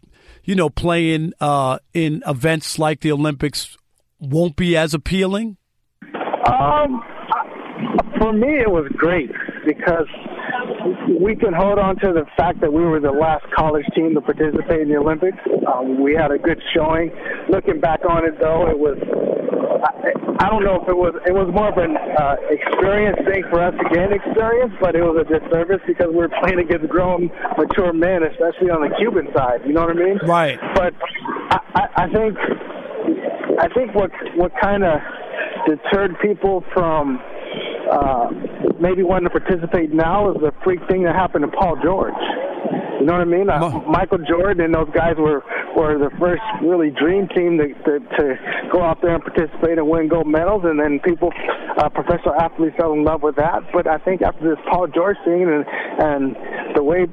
you 0.45 0.55
know 0.55 0.71
playing 0.71 1.33
uh, 1.41 1.79
in 1.95 2.23
events 2.27 2.79
like 2.79 3.01
the 3.01 3.13
Olympics 3.13 3.77
won't 4.19 4.57
be 4.57 4.77
as 4.77 4.95
appealing? 4.95 5.57
Um, 6.47 7.03
for 8.19 8.33
me, 8.33 8.61
it 8.61 8.71
was 8.71 8.91
great 8.97 9.31
because 9.65 10.07
we 11.21 11.35
can 11.37 11.53
hold 11.53 11.79
on 11.79 11.97
to 12.01 12.13
the 12.13 12.27
fact 12.37 12.61
that 12.61 12.73
we 12.73 12.85
were 12.85 13.01
the 13.01 13.11
last 13.11 13.45
college 13.55 13.87
team 13.95 14.15
to 14.15 14.21
participate 14.21 14.81
in 14.81 14.89
the 14.89 14.97
Olympics. 14.97 15.39
Um, 15.67 16.03
we 16.03 16.15
had 16.15 16.31
a 16.31 16.39
good 16.39 16.61
showing. 16.75 17.11
Looking 17.49 17.81
back 17.81 18.01
on 18.09 18.25
it, 18.25 18.39
though, 18.41 18.69
it 18.69 18.79
was. 18.79 18.99
I, 19.77 20.47
I 20.47 20.51
don't 20.51 20.65
know 20.65 20.81
if 20.83 20.89
it 20.89 20.97
was. 20.97 21.15
It 21.27 21.33
was 21.33 21.49
more 21.53 21.69
of 21.69 21.79
an 21.79 21.97
uh, 21.97 22.37
experience 22.51 23.19
thing 23.27 23.45
for 23.51 23.63
us 23.63 23.75
to 23.77 23.85
gain 23.95 24.13
experience, 24.13 24.73
but 24.81 24.95
it 24.95 25.03
was 25.03 25.17
a 25.21 25.27
disservice 25.27 25.81
because 25.87 26.09
we 26.11 26.21
were 26.23 26.33
playing 26.43 26.61
against 26.61 26.89
grown, 26.89 27.31
mature 27.57 27.93
men, 27.93 28.23
especially 28.23 28.71
on 28.71 28.83
the 28.87 28.93
Cuban 28.97 29.29
side. 29.35 29.61
You 29.67 29.73
know 29.73 29.87
what 29.87 29.97
I 29.97 29.99
mean? 29.99 30.19
Right. 30.25 30.59
But 30.75 30.95
I, 31.51 31.59
I, 31.75 31.85
I 32.05 32.07
think 32.13 32.37
I 33.59 33.69
think 33.73 33.95
what 33.95 34.11
what 34.37 34.53
kind 34.61 34.85
of 34.85 35.01
deterred 35.67 36.17
people 36.21 36.65
from 36.73 37.21
uh, 37.91 38.31
maybe 38.81 39.03
wanting 39.03 39.29
to 39.29 39.41
participate 39.41 39.93
now 39.93 40.31
is 40.31 40.41
the 40.41 40.53
freak 40.65 40.81
thing 40.89 41.05
that 41.05 41.15
happened 41.15 41.45
to 41.51 41.57
Paul 41.57 41.77
George. 41.83 42.15
You 43.01 43.05
know 43.05 43.13
what 43.13 43.23
I 43.23 43.25
mean? 43.25 43.51
Uh, 43.51 43.81
Michael 43.89 44.19
Jordan 44.19 44.65
and 44.65 44.75
those 44.75 44.89
guys 44.95 45.17
were 45.17 45.45
were 45.77 45.99
the 45.99 46.11
first 46.19 46.43
really 46.63 46.91
dream 46.91 47.29
team 47.29 47.59
to, 47.59 47.69
to 47.85 48.01
to 48.01 48.69
go 48.73 48.83
out 48.83 49.03
there 49.03 49.15
and 49.15 49.23
participate 49.23 49.79
and 49.79 49.87
win 49.89 50.09
gold 50.09 50.27
medals, 50.27 50.63
and 50.65 50.81
then 50.81 50.99
people, 51.01 51.31
uh, 51.77 51.89
professional 51.91 52.35
athletes, 52.35 52.75
fell 52.77 52.93
in 52.95 53.05
love 53.05 53.23
with 53.23 53.37
that. 53.37 53.61
But 53.73 53.87
I 53.87 53.99
think 53.99 54.23
after 54.23 54.49
this 54.49 54.65
Paul 54.71 54.89
George 54.89 55.19
thing 55.25 55.43
and 55.43 55.65
and 56.01 56.37
the 56.75 56.83
way 56.83 57.07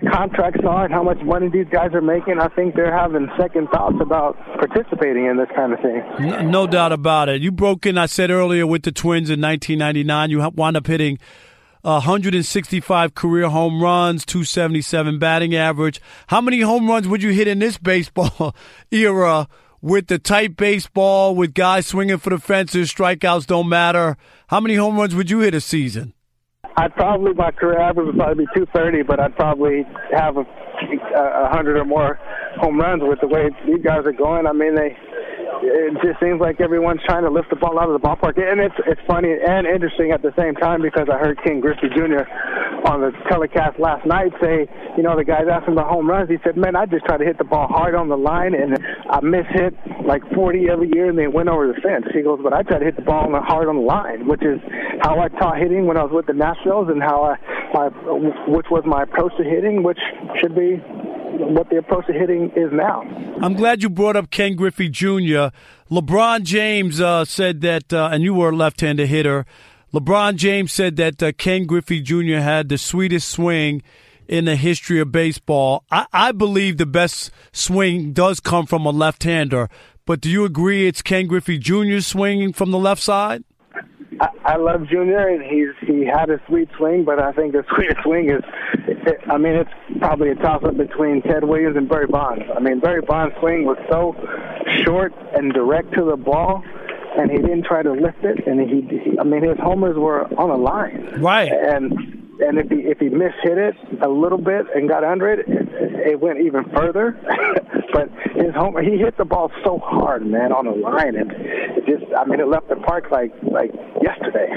the 0.00 0.10
contracts 0.10 0.60
are 0.68 0.84
and 0.86 0.92
how 0.92 1.02
much 1.02 1.20
money 1.22 1.48
these 1.48 1.66
guys 1.70 1.90
are 1.94 2.00
making, 2.00 2.40
I 2.40 2.48
think 2.48 2.74
they're 2.74 2.96
having 2.96 3.28
second 3.38 3.68
thoughts 3.68 3.96
about 4.00 4.36
participating 4.58 5.26
in 5.26 5.36
this 5.36 5.48
kind 5.54 5.72
of 5.72 5.80
thing. 5.80 6.02
N- 6.18 6.50
No 6.50 6.66
doubt 6.66 6.92
about 6.92 7.28
it. 7.28 7.40
You 7.42 7.52
broke 7.52 7.86
in, 7.86 7.96
I 7.96 8.06
said 8.06 8.30
earlier, 8.30 8.66
with 8.66 8.82
the 8.82 8.92
Twins 8.92 9.30
in 9.30 9.40
1999. 9.40 10.30
You 10.30 10.50
wound 10.50 10.76
up 10.76 10.86
hitting 10.88 11.18
165 11.82 13.14
career 13.14 13.48
home 13.48 13.82
runs, 13.82 14.24
277 14.26 15.18
batting 15.18 15.54
average. 15.54 16.00
How 16.28 16.40
many 16.40 16.60
home 16.60 16.88
runs 16.88 17.06
would 17.06 17.22
you 17.22 17.30
hit 17.30 17.46
in 17.46 17.58
this 17.58 17.78
baseball 17.92 18.54
era 18.90 19.46
with 19.80 20.06
the 20.08 20.18
tight 20.18 20.56
baseball, 20.56 21.34
with 21.36 21.54
guys 21.54 21.86
swinging 21.86 22.18
for 22.18 22.30
the 22.30 22.38
fences, 22.38 22.92
strikeouts 22.92 23.46
don't 23.46 23.68
matter? 23.68 24.16
How 24.48 24.60
many 24.60 24.74
home 24.76 24.96
runs 24.96 25.14
would 25.14 25.30
you 25.30 25.40
hit 25.40 25.54
a 25.54 25.60
season? 25.60 26.14
I'd 26.76 26.94
probably 26.94 27.34
my 27.34 27.50
career 27.52 27.78
average 27.78 28.06
would 28.06 28.16
probably 28.16 28.46
be 28.46 28.50
230, 28.54 29.02
but 29.02 29.20
I'd 29.20 29.36
probably 29.36 29.84
have 30.12 30.36
a, 30.36 30.40
a 30.42 31.48
hundred 31.50 31.78
or 31.78 31.84
more 31.84 32.18
home 32.56 32.78
runs 32.78 33.02
with 33.04 33.20
the 33.20 33.28
way 33.28 33.50
these 33.66 33.82
guys 33.82 34.04
are 34.04 34.12
going. 34.12 34.46
I 34.46 34.52
mean, 34.52 34.74
they 34.74 34.96
it 35.62 35.94
just 36.02 36.20
seems 36.20 36.40
like 36.40 36.60
everyone's 36.60 37.00
trying 37.06 37.24
to 37.24 37.30
lift 37.30 37.50
the 37.50 37.56
ball 37.56 37.78
out 37.78 37.88
of 37.88 38.00
the 38.00 38.04
ballpark, 38.06 38.38
and 38.40 38.60
it's 38.60 38.74
it's 38.86 39.00
funny 39.06 39.30
and 39.32 39.66
interesting 39.66 40.10
at 40.10 40.22
the 40.22 40.32
same 40.38 40.54
time 40.54 40.82
because 40.82 41.08
I 41.12 41.18
heard 41.18 41.38
Ken 41.44 41.60
Griffey 41.60 41.88
Jr. 41.94 42.26
on 42.88 43.00
the 43.00 43.12
telecast 43.28 43.78
last 43.78 44.06
night 44.06 44.32
say, 44.40 44.66
you 44.96 45.02
know, 45.02 45.16
the 45.16 45.24
guys 45.24 45.46
asking 45.50 45.74
about 45.74 45.88
home 45.88 46.08
runs. 46.08 46.30
He 46.30 46.38
said, 46.44 46.56
"Man, 46.56 46.76
I 46.76 46.86
just 46.86 47.04
try 47.04 47.16
to 47.16 47.24
hit 47.24 47.38
the 47.38 47.44
ball 47.44 47.68
hard 47.68 47.94
on 47.94 48.08
the 48.08 48.16
line, 48.16 48.54
and 48.54 48.78
I 49.10 49.20
miss 49.20 49.46
hit 49.50 49.74
like 50.04 50.22
40 50.34 50.68
every 50.70 50.90
year, 50.92 51.08
and 51.08 51.18
they 51.18 51.28
went 51.28 51.48
over 51.48 51.66
the 51.66 51.80
fence." 51.80 52.06
He 52.12 52.22
goes, 52.22 52.40
"But 52.42 52.52
I 52.52 52.62
try 52.62 52.78
to 52.78 52.84
hit 52.84 52.96
the 52.96 53.02
ball 53.02 53.30
hard 53.44 53.68
on 53.68 53.76
the 53.76 53.82
line, 53.82 54.26
which 54.26 54.42
is 54.42 54.60
how 55.02 55.18
I 55.20 55.28
taught 55.28 55.58
hitting 55.58 55.86
when 55.86 55.96
I 55.96 56.02
was 56.02 56.12
with 56.12 56.26
the 56.26 56.32
Nationals, 56.32 56.88
and 56.88 57.02
how 57.02 57.22
I, 57.22 57.36
my, 57.72 57.88
which 58.48 58.66
was 58.70 58.84
my 58.86 59.02
approach 59.02 59.36
to 59.36 59.44
hitting, 59.44 59.82
which 59.82 60.00
should 60.40 60.54
be." 60.54 60.82
What 61.36 61.68
the 61.68 61.78
approach 61.78 62.06
to 62.06 62.12
hitting 62.12 62.50
is 62.56 62.70
now. 62.72 63.02
I'm 63.40 63.54
glad 63.54 63.82
you 63.82 63.90
brought 63.90 64.16
up 64.16 64.30
Ken 64.30 64.54
Griffey 64.54 64.88
Jr. 64.88 65.48
LeBron 65.90 66.42
James 66.44 67.00
uh, 67.00 67.24
said 67.24 67.60
that, 67.62 67.92
uh, 67.92 68.08
and 68.12 68.22
you 68.22 68.34
were 68.34 68.50
a 68.50 68.56
left-handed 68.56 69.08
hitter. 69.08 69.44
LeBron 69.92 70.36
James 70.36 70.72
said 70.72 70.96
that 70.96 71.22
uh, 71.22 71.32
Ken 71.32 71.66
Griffey 71.66 72.00
Jr. 72.00 72.38
had 72.38 72.68
the 72.68 72.78
sweetest 72.78 73.28
swing 73.28 73.82
in 74.28 74.44
the 74.44 74.56
history 74.56 75.00
of 75.00 75.12
baseball. 75.12 75.84
I, 75.90 76.06
I 76.12 76.32
believe 76.32 76.78
the 76.78 76.86
best 76.86 77.30
swing 77.52 78.12
does 78.12 78.40
come 78.40 78.66
from 78.66 78.86
a 78.86 78.90
left-hander, 78.90 79.68
but 80.06 80.20
do 80.20 80.30
you 80.30 80.44
agree 80.44 80.86
it's 80.86 81.02
Ken 81.02 81.26
Griffey 81.26 81.58
Jr. 81.58 82.00
swinging 82.00 82.52
from 82.52 82.70
the 82.70 82.78
left 82.78 83.02
side? 83.02 83.44
I, 84.20 84.28
I 84.44 84.56
love 84.56 84.86
Junior, 84.88 85.28
and 85.28 85.42
he's 85.42 85.88
he 85.88 86.04
had 86.04 86.30
a 86.30 86.40
sweet 86.46 86.68
swing, 86.76 87.04
but 87.04 87.20
I 87.20 87.32
think 87.32 87.52
the 87.52 87.64
sweetest 87.74 88.02
swing 88.02 88.30
is, 88.30 88.42
it, 89.06 89.20
I 89.28 89.38
mean, 89.38 89.54
it's 89.54 89.70
probably 89.98 90.30
a 90.30 90.34
toss 90.34 90.62
up 90.64 90.76
between 90.76 91.22
Ted 91.22 91.44
Williams 91.44 91.76
and 91.76 91.88
Barry 91.88 92.06
Bonds. 92.06 92.44
I 92.54 92.60
mean, 92.60 92.80
Barry 92.80 93.02
Bonds' 93.02 93.34
swing 93.40 93.64
was 93.64 93.78
so 93.90 94.14
short 94.84 95.12
and 95.34 95.52
direct 95.52 95.92
to 95.94 96.04
the 96.04 96.16
ball, 96.16 96.62
and 97.16 97.30
he 97.30 97.38
didn't 97.38 97.64
try 97.64 97.82
to 97.82 97.92
lift 97.92 98.24
it, 98.24 98.46
and 98.46 98.60
he, 98.60 98.82
he 98.82 99.18
I 99.18 99.24
mean, 99.24 99.42
his 99.42 99.58
homers 99.58 99.96
were 99.96 100.24
on 100.38 100.50
a 100.50 100.56
line, 100.56 101.20
right? 101.20 101.50
And 101.50 102.23
and 102.46 102.58
if 102.58 102.68
he 102.68 102.76
if 102.88 102.98
he 102.98 103.08
mishit 103.08 103.56
it 103.56 103.74
a 104.02 104.08
little 104.08 104.38
bit 104.38 104.66
and 104.74 104.88
got 104.88 105.04
under 105.04 105.30
it, 105.30 105.40
it, 105.48 105.68
it 106.12 106.20
went 106.20 106.40
even 106.40 106.64
further. 106.76 107.18
but 107.92 108.08
his 108.34 108.54
homer, 108.54 108.82
he 108.82 108.98
hit 108.98 109.16
the 109.16 109.24
ball 109.24 109.50
so 109.64 109.78
hard, 109.78 110.26
man, 110.26 110.52
on 110.52 110.66
the 110.66 110.72
line, 110.72 111.16
and 111.16 111.32
it 111.32 111.86
just, 111.86 112.12
I 112.16 112.24
mean, 112.24 112.40
it 112.40 112.48
left 112.48 112.68
the 112.68 112.76
park 112.76 113.10
like 113.10 113.32
like 113.42 113.72
yesterday. 114.02 114.48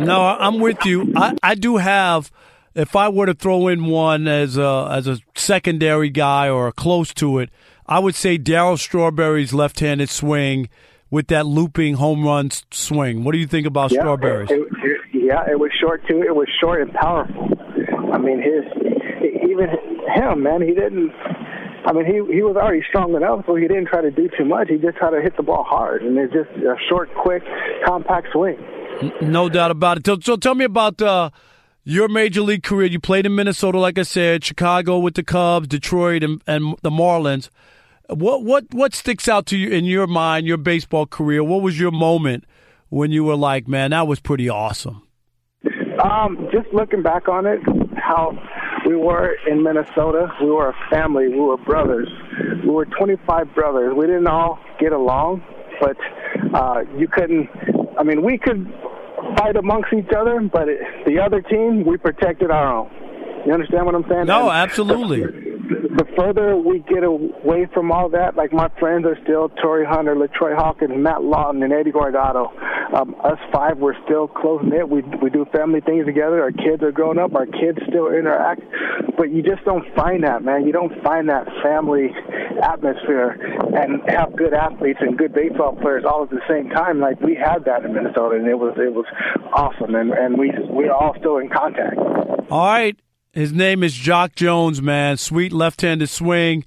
No, 0.00 0.22
I'm 0.22 0.60
with 0.60 0.84
you. 0.84 1.12
I, 1.16 1.34
I 1.42 1.54
do 1.54 1.76
have. 1.76 2.30
If 2.74 2.96
I 2.96 3.08
were 3.08 3.26
to 3.26 3.34
throw 3.34 3.68
in 3.68 3.86
one 3.86 4.26
as 4.26 4.56
a 4.56 4.88
as 4.90 5.06
a 5.06 5.20
secondary 5.36 6.10
guy 6.10 6.48
or 6.48 6.72
close 6.72 7.14
to 7.14 7.38
it, 7.38 7.50
I 7.86 8.00
would 8.00 8.16
say 8.16 8.36
Darryl 8.36 8.76
Strawberry's 8.76 9.52
left-handed 9.52 10.10
swing 10.10 10.68
with 11.08 11.28
that 11.28 11.46
looping 11.46 11.94
home 11.94 12.24
run 12.24 12.50
swing. 12.72 13.22
What 13.22 13.30
do 13.32 13.38
you 13.38 13.46
think 13.46 13.68
about 13.68 13.92
yeah, 13.92 14.00
Strawberry's? 14.00 14.50
It, 14.50 14.58
it, 14.82 14.93
yeah, 15.24 15.50
it 15.50 15.58
was 15.58 15.70
short 15.80 16.02
too. 16.06 16.22
It 16.22 16.34
was 16.34 16.48
short 16.60 16.82
and 16.82 16.92
powerful. 16.92 17.48
I 18.12 18.18
mean, 18.18 18.42
his 18.42 18.64
even 19.48 19.68
him, 20.14 20.42
man, 20.42 20.60
he 20.60 20.74
didn't. 20.74 21.12
I 21.86 21.92
mean, 21.92 22.06
he 22.06 22.12
he 22.34 22.42
was 22.42 22.56
already 22.56 22.82
strong 22.88 23.14
enough, 23.14 23.44
so 23.46 23.56
he 23.56 23.68
didn't 23.68 23.86
try 23.86 24.02
to 24.02 24.10
do 24.10 24.28
too 24.36 24.44
much. 24.44 24.68
He 24.68 24.76
just 24.76 24.96
tried 24.96 25.10
to 25.10 25.22
hit 25.22 25.36
the 25.36 25.42
ball 25.42 25.64
hard, 25.64 26.02
and 26.02 26.16
it's 26.18 26.32
just 26.32 26.50
a 26.50 26.76
short, 26.88 27.08
quick, 27.14 27.42
compact 27.86 28.28
swing. 28.32 28.58
No 29.20 29.48
doubt 29.48 29.70
about 29.70 29.98
it. 29.98 30.06
So, 30.06 30.18
so 30.20 30.36
tell 30.36 30.54
me 30.54 30.64
about 30.64 31.02
uh, 31.02 31.30
your 31.82 32.08
major 32.08 32.42
league 32.42 32.62
career. 32.62 32.86
You 32.86 33.00
played 33.00 33.26
in 33.26 33.34
Minnesota, 33.34 33.78
like 33.78 33.98
I 33.98 34.02
said, 34.02 34.44
Chicago 34.44 34.98
with 34.98 35.14
the 35.14 35.22
Cubs, 35.22 35.68
Detroit, 35.68 36.22
and, 36.22 36.42
and 36.46 36.76
the 36.82 36.90
Marlins. 36.90 37.48
What 38.08 38.44
what 38.44 38.66
what 38.72 38.94
sticks 38.94 39.28
out 39.28 39.46
to 39.46 39.56
you 39.56 39.70
in 39.70 39.84
your 39.86 40.06
mind, 40.06 40.46
your 40.46 40.58
baseball 40.58 41.06
career? 41.06 41.42
What 41.42 41.62
was 41.62 41.80
your 41.80 41.90
moment 41.90 42.44
when 42.90 43.10
you 43.10 43.24
were 43.24 43.36
like, 43.36 43.66
man, 43.66 43.90
that 43.90 44.06
was 44.06 44.20
pretty 44.20 44.48
awesome? 44.48 45.03
Um, 46.04 46.48
just 46.52 46.66
looking 46.74 47.02
back 47.02 47.28
on 47.28 47.46
it, 47.46 47.60
how 47.96 48.36
we 48.86 48.94
were 48.94 49.36
in 49.48 49.62
Minnesota, 49.62 50.28
we 50.42 50.50
were 50.50 50.68
a 50.68 50.76
family, 50.90 51.28
we 51.28 51.40
were 51.40 51.56
brothers. 51.56 52.08
We 52.62 52.68
were 52.70 52.84
25 52.84 53.54
brothers. 53.54 53.94
We 53.96 54.06
didn't 54.06 54.26
all 54.26 54.58
get 54.78 54.92
along, 54.92 55.42
but 55.80 55.96
uh, 56.52 56.82
you 56.98 57.08
couldn't. 57.08 57.48
I 57.98 58.02
mean, 58.02 58.22
we 58.22 58.36
could 58.36 58.70
fight 59.38 59.56
amongst 59.56 59.94
each 59.94 60.12
other, 60.14 60.40
but 60.52 60.68
it, 60.68 60.80
the 61.06 61.20
other 61.20 61.40
team, 61.40 61.84
we 61.86 61.96
protected 61.96 62.50
our 62.50 62.80
own. 62.80 62.90
You 63.46 63.52
understand 63.54 63.86
what 63.86 63.94
I'm 63.94 64.04
saying? 64.08 64.26
No, 64.26 64.50
And 64.50 64.58
absolutely. 64.58 65.53
The 65.68 66.06
further 66.16 66.56
we 66.56 66.80
get 66.80 67.04
away 67.04 67.66
from 67.72 67.90
all 67.90 68.08
that, 68.10 68.36
like 68.36 68.52
my 68.52 68.68
friends 68.78 69.06
are 69.06 69.16
still 69.22 69.48
Torii 69.48 69.86
Hunter, 69.86 70.14
LaTroy 70.14 70.54
Hawkins, 70.56 70.92
Matt 70.96 71.22
Lawton, 71.22 71.62
and 71.62 71.72
Eddie 71.72 71.92
Guardado. 71.92 72.52
Um, 72.94 73.14
us 73.24 73.38
five, 73.52 73.78
we're 73.78 73.96
still 74.04 74.28
close 74.28 74.62
knit. 74.64 74.88
We 74.88 75.02
we 75.22 75.30
do 75.30 75.46
family 75.52 75.80
things 75.80 76.04
together. 76.06 76.42
Our 76.42 76.52
kids 76.52 76.82
are 76.82 76.92
growing 76.92 77.18
up. 77.18 77.34
Our 77.34 77.46
kids 77.46 77.78
still 77.88 78.08
interact, 78.08 78.62
but 79.16 79.30
you 79.30 79.42
just 79.42 79.64
don't 79.64 79.84
find 79.94 80.24
that, 80.24 80.44
man. 80.44 80.66
You 80.66 80.72
don't 80.72 81.02
find 81.02 81.28
that 81.28 81.46
family 81.62 82.10
atmosphere 82.62 83.38
and 83.74 84.02
have 84.08 84.36
good 84.36 84.54
athletes 84.54 84.98
and 85.00 85.16
good 85.16 85.32
baseball 85.32 85.76
players 85.76 86.04
all 86.04 86.24
at 86.24 86.30
the 86.30 86.42
same 86.48 86.68
time. 86.70 87.00
Like 87.00 87.20
we 87.20 87.34
had 87.34 87.64
that 87.64 87.84
in 87.84 87.94
Minnesota, 87.94 88.36
and 88.36 88.46
it 88.46 88.58
was 88.58 88.74
it 88.76 88.92
was 88.92 89.06
awesome. 89.52 89.94
And 89.94 90.12
and 90.12 90.38
we 90.38 90.52
we're 90.68 90.92
all 90.92 91.14
still 91.18 91.38
in 91.38 91.48
contact. 91.48 91.96
All 92.50 92.66
right. 92.66 92.98
His 93.34 93.52
name 93.52 93.82
is 93.82 93.94
Jacque 93.94 94.36
Jones, 94.36 94.80
man. 94.80 95.16
Sweet 95.16 95.52
left-handed 95.52 96.08
swing. 96.08 96.64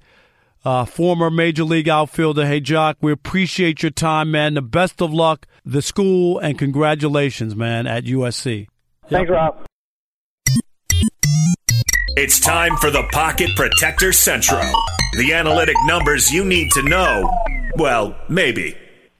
Uh, 0.66 0.84
former 0.84 1.30
major 1.30 1.64
league 1.64 1.88
outfielder. 1.88 2.46
Hey, 2.46 2.60
Jacque, 2.60 2.98
we 3.00 3.10
appreciate 3.10 3.82
your 3.82 3.90
time, 3.90 4.30
man. 4.30 4.52
The 4.52 4.60
best 4.60 5.00
of 5.00 5.10
luck, 5.10 5.46
the 5.64 5.80
school, 5.80 6.38
and 6.38 6.58
congratulations, 6.58 7.56
man, 7.56 7.86
at 7.86 8.04
USC. 8.04 8.66
Thanks, 9.08 9.30
Rob. 9.30 9.64
It's 12.18 12.38
time 12.38 12.76
for 12.76 12.90
the 12.90 13.04
Pocket 13.12 13.48
Protector 13.56 14.12
Central. 14.12 14.70
The 15.16 15.32
analytic 15.32 15.76
numbers 15.86 16.30
you 16.30 16.44
need 16.44 16.70
to 16.72 16.82
know. 16.82 17.32
Well, 17.76 18.14
maybe. 18.28 18.76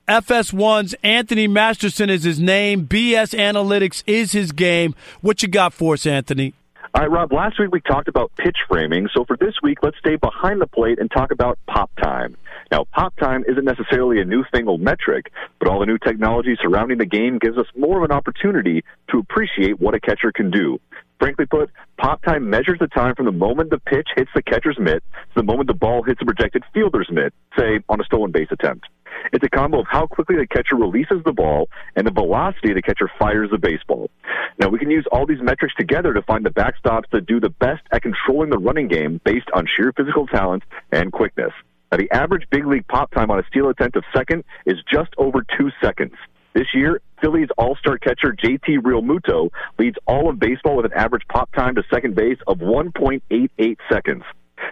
FS1's 0.06 0.94
Anthony 1.02 1.46
Masterson 1.46 2.10
is 2.10 2.24
his 2.24 2.40
name. 2.40 2.86
BS 2.86 3.34
Analytics 3.34 4.02
is 4.06 4.32
his 4.32 4.52
game. 4.52 4.94
What 5.22 5.42
you 5.42 5.48
got 5.48 5.72
for 5.72 5.94
us, 5.94 6.04
Anthony? 6.04 6.52
All 6.94 7.02
right, 7.02 7.10
Rob, 7.10 7.32
last 7.34 7.60
week 7.60 7.70
we 7.70 7.82
talked 7.82 8.08
about 8.08 8.32
pitch 8.36 8.56
framing, 8.66 9.10
so 9.14 9.22
for 9.26 9.36
this 9.36 9.52
week, 9.62 9.78
let's 9.82 9.98
stay 9.98 10.16
behind 10.16 10.58
the 10.58 10.66
plate 10.66 10.98
and 10.98 11.10
talk 11.10 11.30
about 11.30 11.58
pop 11.66 11.90
time. 12.02 12.34
Now, 12.72 12.86
pop 12.94 13.14
time 13.16 13.44
isn't 13.46 13.64
necessarily 13.64 14.22
a 14.22 14.24
new 14.24 14.42
thing 14.52 14.66
or 14.66 14.78
metric, 14.78 15.30
but 15.58 15.68
all 15.68 15.80
the 15.80 15.86
new 15.86 15.98
technology 15.98 16.56
surrounding 16.62 16.96
the 16.96 17.04
game 17.04 17.38
gives 17.38 17.58
us 17.58 17.66
more 17.76 17.98
of 17.98 18.10
an 18.10 18.16
opportunity 18.16 18.84
to 19.10 19.18
appreciate 19.18 19.78
what 19.78 19.94
a 19.94 20.00
catcher 20.00 20.32
can 20.32 20.50
do. 20.50 20.80
Frankly 21.18 21.44
put, 21.44 21.70
pop 21.98 22.22
time 22.22 22.48
measures 22.48 22.78
the 22.80 22.86
time 22.86 23.14
from 23.14 23.26
the 23.26 23.32
moment 23.32 23.68
the 23.68 23.80
pitch 23.80 24.08
hits 24.16 24.30
the 24.34 24.42
catcher's 24.42 24.78
mitt 24.78 25.02
to 25.12 25.34
the 25.36 25.42
moment 25.42 25.66
the 25.66 25.74
ball 25.74 26.02
hits 26.02 26.20
the 26.20 26.24
projected 26.26 26.62
fielder's 26.72 27.08
mitt, 27.12 27.34
say 27.58 27.80
on 27.90 28.00
a 28.00 28.04
stolen 28.04 28.30
base 28.30 28.48
attempt. 28.50 28.86
It's 29.32 29.44
a 29.44 29.48
combo 29.48 29.80
of 29.80 29.86
how 29.88 30.06
quickly 30.06 30.36
the 30.36 30.46
catcher 30.46 30.76
releases 30.76 31.22
the 31.24 31.32
ball 31.32 31.68
and 31.96 32.06
the 32.06 32.10
velocity 32.10 32.72
the 32.72 32.82
catcher 32.82 33.10
fires 33.18 33.50
the 33.50 33.58
baseball. 33.58 34.10
Now, 34.58 34.68
we 34.68 34.78
can 34.78 34.90
use 34.90 35.06
all 35.12 35.26
these 35.26 35.42
metrics 35.42 35.74
together 35.76 36.12
to 36.12 36.22
find 36.22 36.44
the 36.44 36.50
backstops 36.50 37.10
that 37.12 37.26
do 37.26 37.40
the 37.40 37.50
best 37.50 37.82
at 37.92 38.02
controlling 38.02 38.50
the 38.50 38.58
running 38.58 38.88
game 38.88 39.20
based 39.24 39.48
on 39.54 39.66
sheer 39.66 39.92
physical 39.96 40.26
talent 40.26 40.62
and 40.92 41.12
quickness. 41.12 41.52
Now, 41.90 41.98
the 41.98 42.10
average 42.10 42.46
big 42.50 42.66
league 42.66 42.86
pop 42.88 43.10
time 43.12 43.30
on 43.30 43.38
a 43.38 43.46
steal 43.48 43.68
attempt 43.68 43.96
of 43.96 44.04
second 44.14 44.44
is 44.66 44.76
just 44.92 45.10
over 45.16 45.44
two 45.56 45.70
seconds. 45.82 46.14
This 46.54 46.66
year, 46.74 47.00
Phillies 47.20 47.48
all-star 47.56 47.98
catcher 47.98 48.32
JT 48.32 48.78
Realmuto 48.78 49.50
leads 49.78 49.96
all 50.06 50.28
of 50.28 50.38
baseball 50.38 50.76
with 50.76 50.86
an 50.86 50.94
average 50.94 51.22
pop 51.28 51.52
time 51.52 51.74
to 51.76 51.82
second 51.92 52.14
base 52.14 52.38
of 52.46 52.58
1.88 52.58 53.76
seconds. 53.90 54.24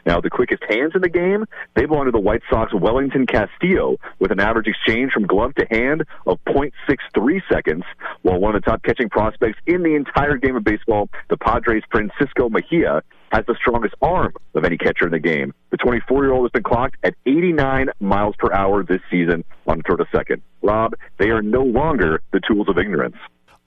Now, 0.05 0.20
the 0.20 0.31
quickest 0.31 0.62
hands 0.68 0.92
in 0.94 1.01
the 1.01 1.09
game, 1.09 1.44
they 1.75 1.87
belong 1.87 2.07
to 2.07 2.11
the 2.11 2.20
White 2.20 2.42
Sox 2.51 2.72
Welington 2.72 3.27
Castillo 3.27 3.96
with 4.18 4.31
an 4.31 4.40
average 4.40 4.66
exchange 4.66 5.12
from 5.12 5.27
glove 5.27 5.55
to 5.57 5.66
hand 5.70 6.05
of 6.27 6.38
0.63 6.46 7.42
seconds, 7.51 7.85
while 8.22 8.38
one 8.38 8.55
of 8.55 8.62
the 8.62 8.70
top 8.70 8.83
catching 8.83 9.09
prospects 9.09 9.59
in 9.66 9.83
the 9.83 9.94
entire 9.94 10.37
game 10.37 10.57
of 10.57 10.64
baseball, 10.64 11.09
the 11.29 11.37
Padres' 11.37 11.83
Francisco 11.90 12.49
Mejia, 12.49 13.03
has 13.33 13.44
the 13.46 13.57
strongest 13.61 13.94
arm 14.03 14.33
of 14.55 14.64
any 14.64 14.77
catcher 14.77 15.07
in 15.07 15.12
the 15.12 15.18
game. 15.18 15.53
The 15.70 15.79
24-year-old 15.79 16.44
has 16.44 16.53
been 16.53 16.62
clocked 16.62 16.96
at 17.03 17.14
89 17.27 17.88
miles 18.01 18.35
per 18.38 18.53
hour 18.53 18.85
this 18.85 19.01
season 19.11 19.44
on 19.66 19.83
third 19.83 19.99
to 19.99 20.07
second. 20.14 20.42
Rob, 20.62 20.94
they 21.18 21.31
are 21.31 21.42
no 21.42 21.62
longer 21.62 22.20
the 22.33 22.40
tools 22.46 22.68
of 22.68 22.79
ignorance. 22.79 23.16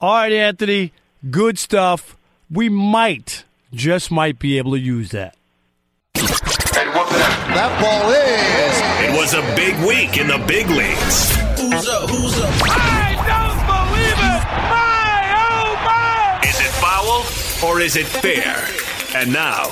All 0.00 0.14
right, 0.14 0.32
Anthony, 0.32 0.92
good 1.30 1.58
stuff. 1.58 2.16
We 2.50 2.68
might, 2.68 3.44
just 3.72 4.10
might 4.10 4.38
be 4.38 4.58
able 4.58 4.72
to 4.72 4.80
use 4.80 5.10
that. 5.10 5.36
That 6.20 7.80
ball 7.80 8.10
is. 8.10 8.76
It 9.08 9.16
was 9.16 9.32
a 9.34 9.42
big 9.56 9.74
week 9.86 10.18
in 10.18 10.28
the 10.28 10.38
big 10.46 10.68
leagues. 10.68 11.34
Who's 11.58 11.88
up? 11.88 12.10
Who's 12.10 12.38
up? 12.38 12.50
I 12.62 13.16
don't 13.24 13.60
believe 13.64 14.18
it! 14.20 14.42
My, 14.70 15.32
oh 15.48 15.74
my! 15.84 16.40
Is 16.46 16.60
it 16.60 16.72
foul 16.76 17.24
or 17.68 17.80
is 17.80 17.96
it 17.96 18.06
fair? 18.06 18.56
And 19.18 19.32
now, 19.32 19.70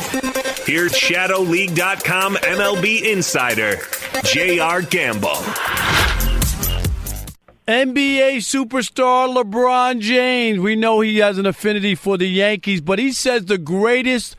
here's 0.65 0.93
ShadowLeague.com 0.93 2.37
MLB 2.37 3.03
insider, 3.03 3.79
J.R. 4.25 4.83
Gamble. 4.83 5.37
NBA 7.69 8.39
superstar 8.39 9.29
LeBron 9.37 10.01
James. 10.01 10.59
We 10.59 10.75
know 10.77 11.01
he 11.01 11.19
has 11.19 11.37
an 11.37 11.45
affinity 11.45 11.95
for 11.95 12.17
the 12.17 12.27
Yankees, 12.27 12.81
but 12.81 12.99
he 12.99 13.13
says 13.13 13.45
the 13.45 13.59
greatest 13.59 14.37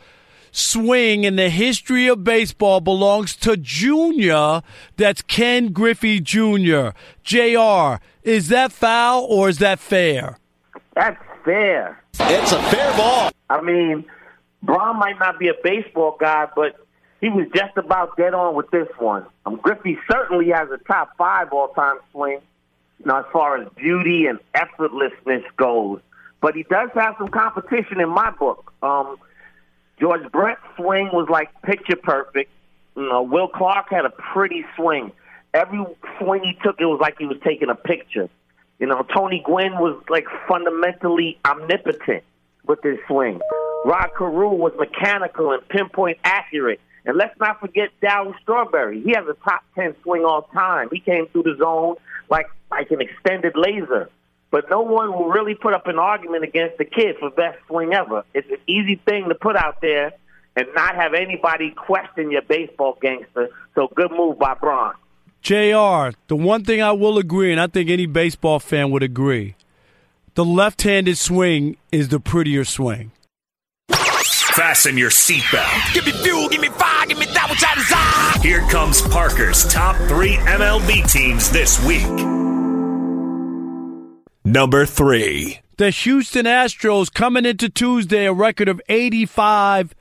swing 0.59 1.23
in 1.23 1.35
the 1.35 1.49
history 1.49 2.07
of 2.07 2.23
baseball 2.23 2.81
belongs 2.81 3.35
to 3.37 3.57
Junior. 3.57 4.61
That's 4.97 5.21
Ken 5.21 5.71
Griffey 5.71 6.19
Jr. 6.19 6.89
JR, 7.23 8.01
is 8.23 8.49
that 8.49 8.71
foul 8.71 9.25
or 9.25 9.49
is 9.49 9.59
that 9.59 9.79
fair? 9.79 10.37
That's 10.95 11.17
fair. 11.43 12.03
It's 12.19 12.51
a 12.51 12.61
fair 12.63 12.97
ball. 12.97 13.31
I 13.49 13.61
mean, 13.61 14.05
Bron 14.61 14.99
might 14.99 15.17
not 15.19 15.39
be 15.39 15.47
a 15.47 15.53
baseball 15.63 16.17
guy, 16.19 16.47
but 16.55 16.75
he 17.21 17.29
was 17.29 17.47
just 17.55 17.75
about 17.77 18.15
dead 18.17 18.33
on 18.33 18.55
with 18.55 18.69
this 18.71 18.87
one. 18.97 19.25
Um, 19.45 19.57
Griffey 19.57 19.97
certainly 20.09 20.49
has 20.49 20.69
a 20.71 20.77
top 20.77 21.17
five 21.17 21.51
all 21.51 21.69
time 21.69 21.97
swing, 22.11 22.39
you 22.99 23.05
know, 23.05 23.19
as 23.19 23.25
far 23.31 23.61
as 23.61 23.67
beauty 23.75 24.27
and 24.27 24.39
effortlessness 24.55 25.43
goes. 25.57 26.01
But 26.41 26.55
he 26.55 26.63
does 26.63 26.89
have 26.95 27.15
some 27.17 27.27
competition 27.27 27.99
in 27.99 28.09
my 28.09 28.31
book. 28.31 28.73
Um, 28.81 29.17
George 29.99 30.31
Brett's 30.31 30.61
swing 30.75 31.09
was 31.11 31.27
like 31.29 31.49
picture 31.63 31.95
perfect. 31.95 32.51
You 32.95 33.07
know, 33.07 33.21
Will 33.21 33.47
Clark 33.47 33.87
had 33.89 34.05
a 34.05 34.09
pretty 34.09 34.65
swing. 34.75 35.11
Every 35.53 35.83
swing 36.19 36.43
he 36.43 36.53
took, 36.63 36.79
it 36.79 36.85
was 36.85 36.99
like 37.01 37.17
he 37.17 37.25
was 37.25 37.37
taking 37.43 37.69
a 37.69 37.75
picture. 37.75 38.29
You 38.79 38.87
know, 38.87 39.05
Tony 39.13 39.41
Gwynn 39.45 39.73
was 39.73 40.01
like 40.09 40.25
fundamentally 40.47 41.37
omnipotent 41.45 42.23
with 42.65 42.81
his 42.83 42.97
swing. 43.07 43.39
Rod 43.85 44.09
Carew 44.17 44.49
was 44.49 44.73
mechanical 44.77 45.51
and 45.51 45.67
pinpoint 45.67 46.17
accurate. 46.23 46.79
And 47.05 47.17
let's 47.17 47.37
not 47.39 47.59
forget 47.59 47.89
Darryl 48.01 48.33
Strawberry. 48.41 49.01
He 49.01 49.11
has 49.11 49.25
a 49.27 49.33
top 49.43 49.63
ten 49.75 49.95
swing 50.03 50.23
all 50.25 50.43
time. 50.53 50.89
He 50.91 50.99
came 50.99 51.27
through 51.27 51.43
the 51.43 51.55
zone 51.57 51.95
like 52.29 52.47
like 52.69 52.91
an 52.91 53.01
extended 53.01 53.53
laser. 53.55 54.09
But 54.51 54.69
no 54.69 54.81
one 54.81 55.11
will 55.11 55.27
really 55.27 55.55
put 55.55 55.73
up 55.73 55.87
an 55.87 55.99
argument 55.99 56.43
against 56.43 56.77
the 56.77 56.85
kid 56.85 57.17
for 57.19 57.29
best 57.29 57.59
swing 57.67 57.93
ever. 57.93 58.23
It's 58.33 58.49
an 58.49 58.57
easy 58.67 58.95
thing 58.95 59.29
to 59.29 59.35
put 59.35 59.55
out 59.55 59.81
there 59.81 60.13
and 60.55 60.67
not 60.73 60.95
have 60.95 61.13
anybody 61.13 61.71
question 61.71 62.31
your 62.31 62.41
baseball 62.41 62.97
gangster. 63.01 63.49
So 63.75 63.87
good 63.93 64.11
move 64.11 64.39
by 64.39 64.55
Bron. 64.55 64.95
JR, 65.41 66.17
the 66.27 66.35
one 66.35 66.65
thing 66.65 66.81
I 66.81 66.91
will 66.91 67.17
agree, 67.17 67.51
and 67.51 67.61
I 67.61 67.67
think 67.67 67.89
any 67.89 68.07
baseball 68.07 68.59
fan 68.59 68.91
would 68.91 69.03
agree, 69.03 69.55
the 70.33 70.43
left 70.43 70.81
handed 70.81 71.17
swing 71.17 71.77
is 71.91 72.09
the 72.09 72.19
prettier 72.19 72.65
swing. 72.65 73.11
Fasten 73.91 74.97
your 74.97 75.09
seatbelt. 75.09 75.93
Give 75.93 76.05
me 76.05 76.11
fuel, 76.11 76.49
give 76.49 76.59
me 76.59 76.67
fire, 76.69 77.05
give 77.05 77.17
me 77.17 77.25
that 77.27 77.47
which 77.49 77.63
I 77.63 77.75
desire. 77.75 78.43
Here 78.43 78.69
comes 78.69 79.01
Parker's 79.01 79.71
top 79.71 79.95
three 80.09 80.35
MLB 80.35 81.09
teams 81.09 81.49
this 81.49 81.81
week. 81.85 82.58
Number 84.49 84.87
three. 84.87 85.59
The 85.77 85.91
Houston 85.91 86.47
Astros 86.47 87.13
coming 87.13 87.45
into 87.45 87.69
Tuesday 87.69 88.25
a 88.25 88.33
record 88.33 88.67
of 88.67 88.81
85 88.89 89.93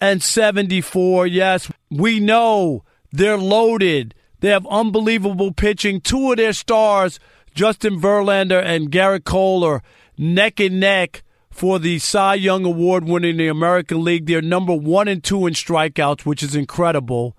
and 0.00 0.22
74. 0.22 1.26
Yes, 1.26 1.68
we 1.90 2.20
know 2.20 2.84
they're 3.10 3.36
loaded. 3.36 4.14
They 4.38 4.50
have 4.50 4.68
unbelievable 4.68 5.52
pitching. 5.52 6.00
Two 6.00 6.30
of 6.30 6.36
their 6.36 6.52
stars, 6.52 7.18
Justin 7.56 8.00
Verlander 8.00 8.62
and 8.64 8.92
Gerrit 8.92 9.24
Cole, 9.24 9.64
are 9.64 9.82
neck 10.16 10.60
and 10.60 10.78
neck 10.78 11.24
for 11.50 11.80
the 11.80 11.98
Cy 11.98 12.34
Young 12.34 12.64
Award 12.64 13.04
winning 13.04 13.36
the 13.36 13.48
American 13.48 14.04
League. 14.04 14.26
They're 14.26 14.42
number 14.42 14.74
one 14.74 15.08
and 15.08 15.24
two 15.24 15.44
in 15.48 15.54
strikeouts, 15.54 16.24
which 16.24 16.44
is 16.44 16.54
incredible. 16.54 17.36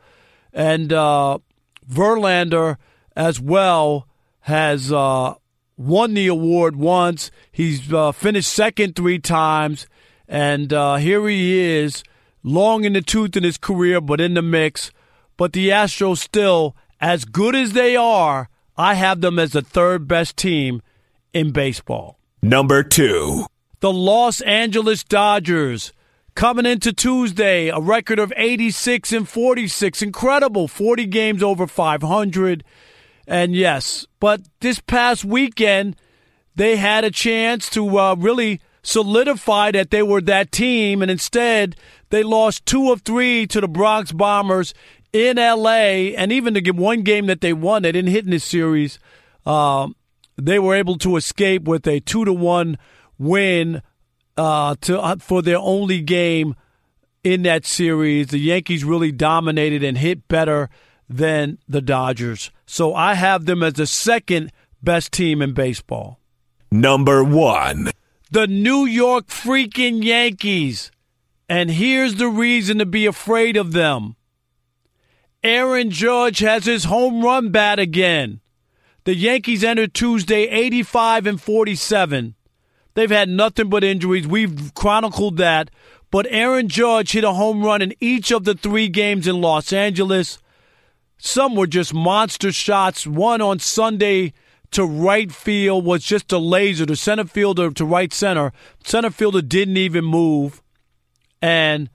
And 0.51 0.91
uh, 0.91 1.37
Verlander 1.89 2.75
as 3.15 3.39
well 3.39 4.09
has 4.41 4.91
uh, 4.91 5.35
won 5.77 6.13
the 6.13 6.27
award 6.27 6.75
once. 6.75 7.31
He's 7.51 7.91
uh, 7.91 8.11
finished 8.11 8.51
second 8.51 8.95
three 8.95 9.19
times. 9.19 9.87
And 10.27 10.71
uh, 10.73 10.95
here 10.95 11.27
he 11.27 11.59
is, 11.59 12.03
long 12.43 12.85
in 12.85 12.93
the 12.93 13.01
tooth 13.01 13.35
in 13.35 13.43
his 13.43 13.57
career, 13.57 14.01
but 14.01 14.21
in 14.21 14.33
the 14.33 14.41
mix. 14.41 14.91
But 15.37 15.53
the 15.53 15.69
Astros 15.69 16.17
still, 16.17 16.75
as 17.01 17.25
good 17.25 17.55
as 17.55 17.73
they 17.73 17.95
are, 17.95 18.49
I 18.77 18.95
have 18.95 19.21
them 19.21 19.37
as 19.37 19.51
the 19.51 19.61
third 19.61 20.07
best 20.07 20.37
team 20.37 20.81
in 21.33 21.51
baseball. 21.51 22.17
Number 22.41 22.83
two. 22.83 23.45
The 23.79 23.91
Los 23.91 24.41
Angeles 24.41 25.03
Dodgers 25.03 25.93
coming 26.35 26.65
into 26.65 26.93
Tuesday, 26.93 27.69
a 27.69 27.79
record 27.79 28.19
of 28.19 28.33
86 28.35 29.11
and 29.11 29.27
46. 29.27 30.01
Incredible. 30.01 30.67
40 30.67 31.05
games 31.07 31.43
over 31.43 31.67
500. 31.67 32.63
And 33.27 33.55
yes, 33.55 34.05
but 34.19 34.41
this 34.59 34.79
past 34.79 35.23
weekend, 35.23 35.95
they 36.55 36.75
had 36.75 37.03
a 37.03 37.11
chance 37.11 37.69
to 37.71 37.97
uh, 37.97 38.15
really 38.15 38.61
solidify 38.83 39.71
that 39.71 39.91
they 39.91 40.03
were 40.03 40.21
that 40.21 40.51
team, 40.51 41.01
and 41.01 41.09
instead, 41.09 41.75
they 42.09 42.21
lost 42.21 42.65
two 42.65 42.91
of 42.91 43.01
three 43.01 43.47
to 43.47 43.61
the 43.61 43.67
Bronx 43.67 44.11
Bombers 44.11 44.73
in 45.13 45.37
LA. 45.37 46.11
And 46.17 46.31
even 46.31 46.53
get 46.55 46.75
one 46.75 47.01
game 47.01 47.27
that 47.27 47.41
they 47.41 47.53
won, 47.53 47.83
they 47.83 47.91
didn't 47.91 48.11
hit 48.11 48.25
in 48.25 48.31
this 48.31 48.43
series. 48.43 48.99
Uh, 49.45 49.89
they 50.37 50.59
were 50.59 50.75
able 50.75 50.97
to 50.99 51.15
escape 51.15 51.63
with 51.63 51.87
a 51.87 51.99
two 52.01 52.25
to 52.25 52.33
one 52.33 52.77
win 53.17 53.81
uh, 54.35 54.75
to 54.81 54.99
uh, 54.99 55.15
for 55.17 55.41
their 55.41 55.59
only 55.59 56.01
game 56.01 56.55
in 57.23 57.43
that 57.43 57.65
series. 57.65 58.27
The 58.27 58.39
Yankees 58.39 58.83
really 58.83 59.11
dominated 59.11 59.83
and 59.83 59.97
hit 59.97 60.27
better 60.27 60.69
than 61.09 61.57
the 61.67 61.81
Dodgers. 61.81 62.51
So 62.65 62.93
I 62.93 63.15
have 63.15 63.45
them 63.45 63.63
as 63.63 63.73
the 63.73 63.87
second 63.87 64.51
best 64.81 65.11
team 65.11 65.41
in 65.41 65.53
baseball. 65.53 66.19
Number 66.71 67.23
one. 67.23 67.91
The 68.31 68.47
New 68.47 68.85
York 68.85 69.27
freaking 69.27 70.03
Yankees. 70.03 70.91
And 71.47 71.69
here's 71.69 72.15
the 72.15 72.27
reason 72.27 72.79
to 72.79 72.85
be 72.85 73.05
afraid 73.05 73.57
of 73.57 73.73
them. 73.73 74.15
Aaron 75.43 75.89
Judge 75.91 76.39
has 76.39 76.65
his 76.65 76.85
home 76.85 77.23
run 77.23 77.49
bat 77.49 77.77
again. 77.77 78.39
The 79.03 79.15
Yankees 79.15 79.63
entered 79.63 79.93
Tuesday 79.93 80.43
85 80.43 81.27
and 81.27 81.41
47. 81.41 82.35
They've 82.93 83.09
had 83.09 83.27
nothing 83.27 83.69
but 83.69 83.83
injuries. 83.83 84.25
We've 84.25 84.73
chronicled 84.73 85.37
that. 85.37 85.69
But 86.09 86.27
Aaron 86.29 86.69
Judge 86.69 87.11
hit 87.11 87.23
a 87.23 87.33
home 87.33 87.63
run 87.63 87.81
in 87.81 87.93
each 87.99 88.31
of 88.31 88.45
the 88.45 88.53
three 88.53 88.87
games 88.87 89.27
in 89.27 89.41
Los 89.41 89.73
Angeles. 89.73 90.37
Some 91.17 91.55
were 91.55 91.67
just 91.67 91.93
monster 91.93 92.51
shots. 92.51 93.07
One 93.07 93.41
on 93.41 93.59
Sunday 93.59 94.33
to 94.71 94.85
right 94.85 95.31
field 95.31 95.85
was 95.85 96.03
just 96.03 96.31
a 96.31 96.37
laser. 96.37 96.85
The 96.85 96.95
center 96.95 97.25
fielder 97.25 97.71
to 97.71 97.85
right 97.85 98.11
center. 98.11 98.51
Center 98.83 99.09
fielder 99.09 99.41
didn't 99.41 99.77
even 99.77 100.03
move. 100.03 100.61
And 101.41 101.89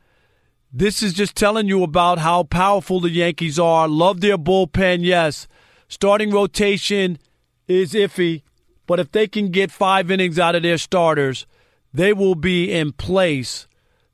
this 0.73 1.03
is 1.03 1.13
just 1.15 1.35
telling 1.35 1.67
you 1.67 1.83
about 1.83 2.19
how 2.19 2.45
powerful 2.45 3.01
the 3.01 3.11
Yankees 3.11 3.59
are. 3.59 3.89
Love 3.89 4.21
their 4.21 4.39
bullpen, 4.39 4.99
yes. 5.03 5.49
Starting 5.89 6.31
rotation 6.31 7.19
is 7.67 7.95
iffy, 7.95 8.43
but 8.87 9.01
if 9.01 9.11
they 9.11 9.27
can 9.27 9.51
get 9.51 9.71
five 9.71 10.11
innings 10.11 10.39
out 10.39 10.55
of 10.55 10.63
their 10.63 10.79
starters, 10.79 11.47
they 11.93 12.13
will 12.13 12.35
be 12.35 12.71
in 12.71 12.93
place 12.93 13.67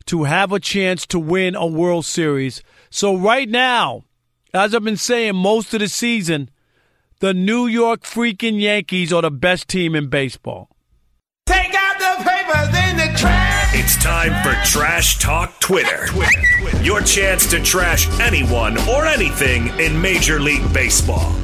to 0.06 0.24
have 0.24 0.52
a 0.52 0.60
chance 0.60 1.06
to 1.06 1.18
win 1.18 1.54
a 1.54 1.66
World 1.66 2.04
Series. 2.04 2.62
So, 2.90 3.16
right 3.16 3.48
now, 3.48 4.04
as 4.54 4.72
I've 4.72 4.84
been 4.84 4.96
saying 4.96 5.34
most 5.34 5.74
of 5.74 5.80
the 5.80 5.88
season, 5.88 6.48
the 7.18 7.34
New 7.34 7.66
York 7.66 8.02
freaking 8.02 8.60
Yankees 8.60 9.12
are 9.12 9.22
the 9.22 9.30
best 9.30 9.66
team 9.66 9.96
in 9.96 10.08
baseball. 10.08 10.70
Take 11.44 11.74
out 11.74 11.98
the 11.98 12.22
papers 12.22 12.68
in 12.88 12.96
the 12.96 13.18
trash. 13.18 13.74
It's 13.74 14.02
time 14.02 14.32
for 14.44 14.54
Trash 14.64 15.18
Talk 15.18 15.58
Twitter. 15.58 16.06
Your 16.82 17.00
chance 17.00 17.46
to 17.50 17.60
trash 17.60 18.08
anyone 18.20 18.78
or 18.88 19.04
anything 19.06 19.68
in 19.80 20.00
Major 20.00 20.38
League 20.38 20.72
Baseball. 20.72 21.34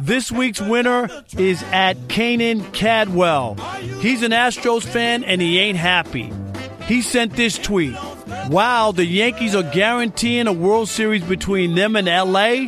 This 0.00 0.32
week's 0.32 0.60
winner 0.60 1.08
is 1.38 1.62
at 1.70 1.96
Kanan 2.08 2.72
Cadwell. 2.72 3.54
He's 4.00 4.22
an 4.22 4.32
Astros 4.32 4.82
fan 4.82 5.22
and 5.22 5.40
he 5.40 5.58
ain't 5.58 5.78
happy. 5.78 6.32
He 6.86 7.02
sent 7.02 7.34
this 7.34 7.56
tweet 7.56 7.96
Wow, 8.50 8.90
the 8.90 9.04
Yankees 9.06 9.54
are 9.54 9.62
guaranteeing 9.62 10.48
a 10.48 10.52
World 10.52 10.88
Series 10.88 11.22
between 11.22 11.76
them 11.76 11.94
and 11.94 12.08
LA? 12.08 12.66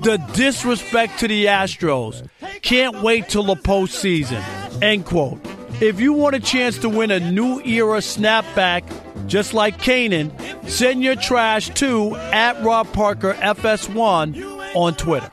The 0.00 0.24
disrespect 0.34 1.18
to 1.18 1.26
the 1.26 1.46
Astros. 1.46 2.28
Can't 2.62 3.02
wait 3.02 3.28
till 3.28 3.42
the 3.42 3.56
postseason. 3.56 4.40
End 4.80 5.04
quote. 5.04 5.40
If 5.80 5.98
you 5.98 6.12
want 6.12 6.36
a 6.36 6.40
chance 6.40 6.78
to 6.78 6.88
win 6.88 7.10
a 7.10 7.18
new 7.18 7.60
era 7.62 7.98
snapback, 7.98 8.84
just 9.26 9.52
like 9.52 9.78
Kanan, 9.78 10.30
send 10.70 11.02
your 11.02 11.16
trash 11.16 11.70
to 11.70 12.14
at 12.14 12.62
Rob 12.62 12.92
Parker 12.92 13.34
FS1 13.34 14.76
on 14.76 14.94
Twitter. 14.94 15.32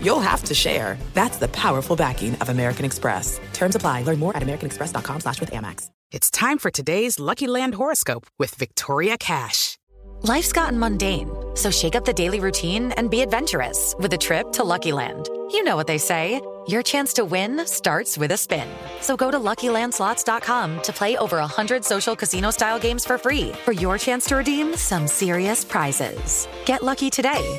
you'll 0.00 0.20
have 0.20 0.42
to 0.44 0.54
share. 0.54 0.98
That's 1.14 1.38
the 1.38 1.48
powerful 1.48 1.96
backing 1.96 2.34
of 2.36 2.48
American 2.48 2.84
Express. 2.84 3.40
Terms 3.52 3.76
apply. 3.76 4.02
Learn 4.02 4.18
more 4.18 4.36
at 4.36 4.42
americanexpress.com 4.42 5.20
slash 5.20 5.40
with 5.40 5.52
Amex. 5.52 5.90
It's 6.10 6.30
time 6.30 6.56
for 6.56 6.70
today's 6.70 7.20
Lucky 7.20 7.46
Land 7.46 7.74
horoscope 7.74 8.26
with 8.38 8.54
Victoria 8.54 9.18
Cash. 9.18 9.76
Life's 10.22 10.52
gotten 10.52 10.78
mundane, 10.78 11.30
so 11.54 11.70
shake 11.70 11.94
up 11.94 12.04
the 12.04 12.12
daily 12.12 12.40
routine 12.40 12.92
and 12.92 13.10
be 13.10 13.20
adventurous 13.20 13.94
with 13.98 14.12
a 14.14 14.18
trip 14.18 14.50
to 14.52 14.64
Lucky 14.64 14.90
Land. 14.90 15.28
You 15.52 15.62
know 15.62 15.76
what 15.76 15.86
they 15.86 15.98
say. 15.98 16.40
Your 16.66 16.82
chance 16.82 17.12
to 17.14 17.24
win 17.24 17.64
starts 17.66 18.18
with 18.18 18.32
a 18.32 18.36
spin. 18.36 18.68
So 19.00 19.16
go 19.16 19.30
to 19.30 19.38
LuckyLandSlots.com 19.38 20.82
to 20.82 20.92
play 20.92 21.16
over 21.16 21.38
100 21.38 21.84
social 21.84 22.16
casino-style 22.16 22.78
games 22.78 23.06
for 23.06 23.16
free 23.16 23.52
for 23.64 23.72
your 23.72 23.96
chance 23.96 24.26
to 24.26 24.36
redeem 24.36 24.76
some 24.76 25.06
serious 25.08 25.64
prizes. 25.64 26.46
Get 26.66 26.82
lucky 26.82 27.08
today 27.08 27.58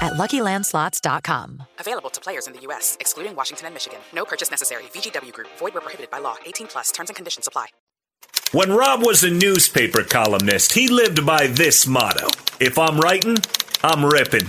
at 0.00 0.14
LuckyLandSlots.com. 0.14 1.62
Available 1.78 2.10
to 2.10 2.20
players 2.20 2.46
in 2.46 2.52
the 2.52 2.60
U.S., 2.62 2.96
excluding 3.00 3.36
Washington 3.36 3.66
and 3.66 3.74
Michigan. 3.74 4.00
No 4.12 4.24
purchase 4.24 4.50
necessary. 4.50 4.82
VGW 4.94 5.32
Group. 5.32 5.48
Void 5.58 5.74
where 5.74 5.80
prohibited 5.80 6.10
by 6.10 6.18
law. 6.18 6.36
18 6.46 6.66
plus. 6.66 6.92
Terms 6.92 7.10
and 7.10 7.16
conditions 7.16 7.46
apply. 7.46 7.66
When 8.52 8.72
Rob 8.72 9.04
was 9.06 9.22
a 9.22 9.30
newspaper 9.30 10.02
columnist, 10.02 10.72
he 10.72 10.88
lived 10.88 11.24
by 11.24 11.46
this 11.46 11.86
motto 11.86 12.26
If 12.58 12.78
I'm 12.78 12.98
writing, 12.98 13.36
I'm 13.84 14.04
ripping. 14.04 14.48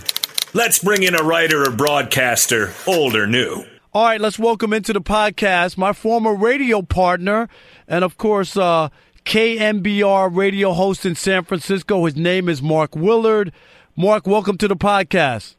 Let's 0.54 0.80
bring 0.80 1.04
in 1.04 1.14
a 1.14 1.24
writer 1.24 1.62
or 1.64 1.72
broadcaster, 1.72 2.74
old 2.88 3.16
or 3.16 3.28
new. 3.28 3.64
All 3.94 4.06
right, 4.06 4.20
let's 4.20 4.40
welcome 4.40 4.74
into 4.74 4.92
the 4.92 5.02
podcast 5.02 5.78
my 5.78 5.94
former 5.94 6.34
radio 6.34 6.82
partner 6.82 7.48
and, 7.88 8.04
of 8.04 8.18
course, 8.18 8.58
uh, 8.58 8.90
KNBR 9.26 10.36
radio 10.36 10.74
host 10.74 11.06
in 11.06 11.14
San 11.14 11.44
Francisco. 11.44 12.06
His 12.06 12.16
name 12.16 12.50
is 12.50 12.62
Mark 12.62 12.96
Willard. 12.96 13.54
Mark, 14.02 14.26
welcome 14.26 14.58
to 14.58 14.68
the 14.68 14.76
podcast. 14.76 15.54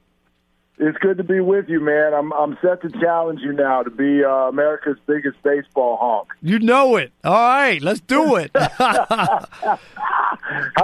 It's 0.77 0.99
good 0.99 1.17
to 1.19 1.23
be 1.23 1.39
with 1.39 1.69
you, 1.69 1.79
man. 1.79 2.13
I'm 2.13 2.33
I'm 2.33 2.59
set 2.61 2.83
to 2.83 2.91
challenge 2.99 3.39
you 3.41 3.53
now 3.53 3.85
to 3.85 3.91
be 3.91 4.25
uh, 4.25 4.49
America's 4.49 4.97
biggest 5.07 5.41
baseball 5.45 5.97
honk. 5.97 6.27
You 6.43 6.59
know 6.59 6.97
it. 6.97 7.13
All 7.23 7.33
right, 7.35 7.81
let's 7.81 8.01
do 8.01 8.35
it. 8.35 8.51
How 8.57 9.79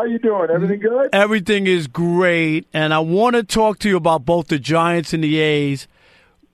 you 0.07 0.21
doing? 0.21 0.51
Everything 0.53 0.79
good? 0.79 1.11
Everything 1.13 1.67
is 1.67 1.89
great, 1.89 2.69
and 2.73 2.95
I 2.95 3.01
want 3.01 3.35
to 3.35 3.43
talk 3.43 3.81
to 3.81 3.89
you 3.89 3.97
about 3.97 4.25
both 4.25 4.47
the 4.47 4.61
Giants 4.61 5.13
and 5.13 5.25
the 5.25 5.39
A's. 5.41 5.89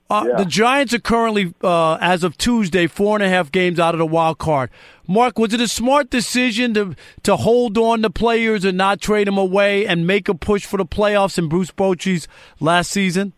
Uh, 0.09 0.25
Yeah. 0.27 0.37
The 0.37 0.45
Giants 0.45 0.95
are 0.95 0.99
currently, 0.99 1.53
uh, 1.63 1.99
as 2.01 2.23
of 2.23 2.35
Tuesday, 2.35 2.87
four 2.87 3.15
and 3.15 3.23
a 3.23 3.29
half 3.29 3.51
games 3.51 3.79
out 3.79 3.93
of 3.93 3.99
the 3.99 4.07
wild 4.07 4.39
card. 4.39 4.71
Mark, 5.07 5.37
was 5.37 5.53
it 5.53 5.61
a 5.61 5.67
smart 5.67 6.09
decision 6.09 6.73
to 6.73 6.95
to 7.23 7.35
hold 7.35 7.77
on 7.77 8.01
to 8.01 8.09
players 8.09 8.65
and 8.65 8.77
not 8.77 9.01
trade 9.01 9.27
them 9.27 9.37
away 9.37 9.85
and 9.85 10.07
make 10.07 10.27
a 10.27 10.33
push 10.33 10.65
for 10.65 10.77
the 10.77 10.85
playoffs 10.85 11.37
in 11.37 11.49
Bruce 11.49 11.71
Bochy's 11.71 12.27
last 12.59 12.91
season? 12.91 13.33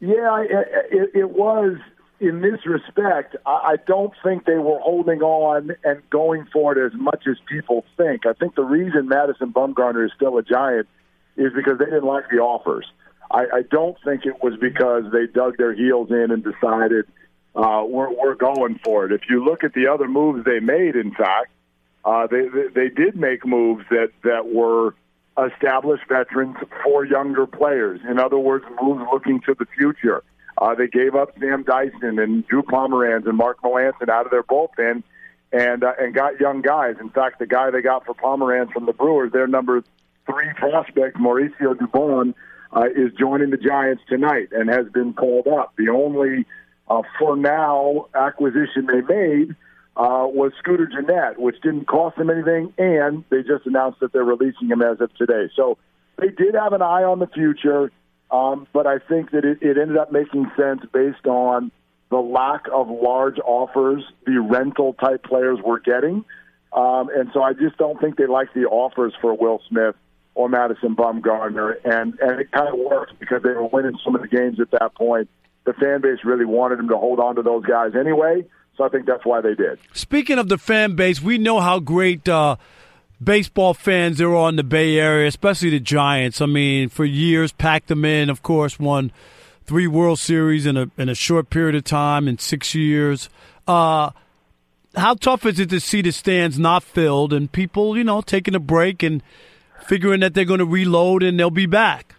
Yeah, 0.00 0.44
it, 0.48 1.10
it, 1.14 1.30
was. 1.30 1.76
In 2.20 2.40
this 2.40 2.66
respect, 2.66 3.36
I, 3.46 3.50
I 3.50 3.76
don't 3.86 4.12
think 4.24 4.44
they 4.44 4.58
were 4.58 4.80
holding 4.80 5.22
on 5.22 5.70
and 5.84 6.02
going 6.10 6.46
for 6.52 6.76
it 6.76 6.84
as 6.84 6.98
much 6.98 7.28
as 7.28 7.36
people 7.48 7.84
think. 7.96 8.26
I 8.26 8.32
think 8.32 8.56
the 8.56 8.64
reason 8.64 9.06
Madison 9.06 9.52
Bumgarner 9.52 10.04
is 10.04 10.10
still 10.16 10.36
a 10.36 10.42
Giant 10.42 10.88
is 11.36 11.52
because 11.54 11.78
they 11.78 11.84
didn't 11.84 12.06
like 12.06 12.24
the 12.28 12.38
offers. 12.38 12.86
I, 13.30 13.44
I 13.54 13.62
don't 13.70 13.96
think 14.04 14.26
it 14.26 14.42
was 14.42 14.54
because 14.60 15.04
they 15.12 15.26
dug 15.26 15.58
their 15.58 15.72
heels 15.74 16.10
in 16.10 16.32
and 16.32 16.42
decided 16.42 17.06
uh, 17.54 17.84
we're, 17.86 18.12
we're 18.12 18.34
going 18.34 18.78
for 18.84 19.06
it. 19.06 19.12
If 19.12 19.22
you 19.28 19.44
look 19.44 19.64
at 19.64 19.72
the 19.74 19.88
other 19.88 20.08
moves 20.08 20.44
they 20.44 20.60
made, 20.60 20.96
in 20.96 21.12
fact, 21.12 21.50
uh, 22.04 22.26
they, 22.26 22.48
they 22.48 22.68
they 22.74 22.88
did 22.88 23.16
make 23.16 23.44
moves 23.44 23.84
that 23.90 24.10
that 24.22 24.46
were 24.46 24.94
established 25.52 26.04
veterans 26.08 26.56
for 26.82 27.04
younger 27.04 27.46
players. 27.46 28.00
In 28.08 28.18
other 28.18 28.38
words, 28.38 28.64
moves 28.80 29.04
looking 29.12 29.40
to 29.42 29.54
the 29.54 29.66
future. 29.76 30.22
Uh, 30.56 30.74
they 30.74 30.88
gave 30.88 31.14
up 31.14 31.38
Sam 31.38 31.62
Dyson 31.62 32.18
and 32.18 32.46
Drew 32.46 32.62
Pomeranz 32.62 33.26
and 33.26 33.36
Mark 33.36 33.60
Melancon 33.62 34.08
out 34.08 34.24
of 34.24 34.30
their 34.30 34.42
bullpen, 34.42 35.02
and 35.52 35.84
uh, 35.84 35.92
and 35.98 36.14
got 36.14 36.40
young 36.40 36.62
guys. 36.62 36.96
In 37.00 37.10
fact, 37.10 37.38
the 37.38 37.46
guy 37.46 37.70
they 37.70 37.82
got 37.82 38.06
for 38.06 38.14
Pomeranz 38.14 38.72
from 38.72 38.86
the 38.86 38.92
Brewers, 38.92 39.32
their 39.32 39.46
number 39.46 39.82
three 40.26 40.52
prospect, 40.56 41.16
Mauricio 41.16 41.74
Dubon, 41.74 42.34
uh, 42.72 42.86
is 42.94 43.12
joining 43.18 43.50
the 43.50 43.56
Giants 43.56 44.02
tonight 44.08 44.48
and 44.52 44.68
has 44.68 44.86
been 44.88 45.14
called 45.14 45.46
up. 45.46 45.74
The 45.76 45.90
only 45.90 46.46
uh, 46.88 47.02
for 47.18 47.36
now 47.36 48.06
acquisition 48.14 48.86
they 48.86 49.00
made 49.02 49.54
uh, 49.96 50.26
was 50.26 50.52
Scooter 50.60 50.86
Gennett, 50.86 51.38
which 51.38 51.60
didn't 51.60 51.86
cost 51.86 52.16
them 52.16 52.30
anything, 52.30 52.72
and 52.78 53.24
they 53.30 53.42
just 53.42 53.66
announced 53.66 54.00
that 54.00 54.12
they're 54.12 54.24
releasing 54.24 54.68
him 54.68 54.80
as 54.80 55.00
of 55.00 55.12
today. 55.16 55.50
So 55.56 55.76
they 56.16 56.28
did 56.28 56.54
have 56.54 56.72
an 56.72 56.82
eye 56.82 57.02
on 57.02 57.18
the 57.18 57.26
future, 57.26 57.90
um, 58.30 58.66
but 58.72 58.86
I 58.86 58.98
think 58.98 59.32
that 59.32 59.44
it, 59.44 59.58
it 59.60 59.76
ended 59.76 59.96
up 59.96 60.12
making 60.12 60.50
sense 60.56 60.82
based 60.92 61.26
on 61.26 61.72
the 62.10 62.18
lack 62.18 62.66
of 62.72 62.88
large 62.88 63.38
offers 63.40 64.04
the 64.24 64.38
rental 64.40 64.94
type 64.94 65.24
players 65.24 65.58
were 65.64 65.80
getting. 65.80 66.24
Um, 66.72 67.08
and 67.14 67.30
so 67.34 67.42
I 67.42 67.52
just 67.52 67.76
don't 67.76 68.00
think 68.00 68.16
they 68.16 68.26
like 68.26 68.52
the 68.54 68.66
offers 68.66 69.14
for 69.20 69.34
Will 69.34 69.60
Smith 69.68 69.96
or 70.34 70.48
Madison 70.48 70.94
Bumgarner. 70.94 71.74
And, 71.84 72.18
and 72.20 72.40
it 72.40 72.52
kind 72.52 72.68
of 72.68 72.78
worked 72.78 73.18
because 73.18 73.42
they 73.42 73.50
were 73.50 73.66
winning 73.66 73.98
so 74.04 74.10
many 74.10 74.28
games 74.28 74.60
at 74.60 74.70
that 74.70 74.94
point 74.94 75.28
the 75.68 75.74
fan 75.74 76.00
base 76.00 76.20
really 76.24 76.46
wanted 76.46 76.78
him 76.78 76.88
to 76.88 76.96
hold 76.96 77.20
on 77.20 77.36
to 77.36 77.42
those 77.42 77.62
guys 77.66 77.92
anyway. 77.94 78.42
So 78.78 78.84
I 78.84 78.88
think 78.88 79.04
that's 79.04 79.26
why 79.26 79.42
they 79.42 79.54
did. 79.54 79.78
Speaking 79.92 80.38
of 80.38 80.48
the 80.48 80.56
fan 80.56 80.96
base, 80.96 81.20
we 81.20 81.36
know 81.36 81.60
how 81.60 81.78
great 81.78 82.26
uh, 82.26 82.56
baseball 83.22 83.74
fans 83.74 84.16
there 84.16 84.34
are 84.34 84.48
in 84.48 84.56
the 84.56 84.64
Bay 84.64 84.98
Area, 84.98 85.28
especially 85.28 85.68
the 85.68 85.80
Giants. 85.80 86.40
I 86.40 86.46
mean, 86.46 86.88
for 86.88 87.04
years, 87.04 87.52
packed 87.52 87.88
them 87.88 88.06
in. 88.06 88.30
Of 88.30 88.42
course, 88.42 88.78
won 88.78 89.12
three 89.66 89.86
World 89.86 90.18
Series 90.18 90.64
in 90.64 90.78
a 90.78 90.90
in 90.96 91.10
a 91.10 91.14
short 91.14 91.50
period 91.50 91.74
of 91.74 91.84
time 91.84 92.28
in 92.28 92.38
six 92.38 92.74
years. 92.74 93.28
Uh, 93.66 94.10
how 94.96 95.14
tough 95.14 95.44
is 95.44 95.60
it 95.60 95.68
to 95.68 95.80
see 95.80 96.00
the 96.00 96.12
stands 96.12 96.58
not 96.58 96.82
filled 96.82 97.34
and 97.34 97.52
people, 97.52 97.94
you 97.94 98.04
know, 98.04 98.22
taking 98.22 98.54
a 98.54 98.60
break 98.60 99.02
and 99.02 99.22
figuring 99.86 100.20
that 100.20 100.32
they're 100.32 100.46
going 100.46 100.60
to 100.60 100.64
reload 100.64 101.22
and 101.22 101.38
they'll 101.38 101.50
be 101.50 101.66
back? 101.66 102.14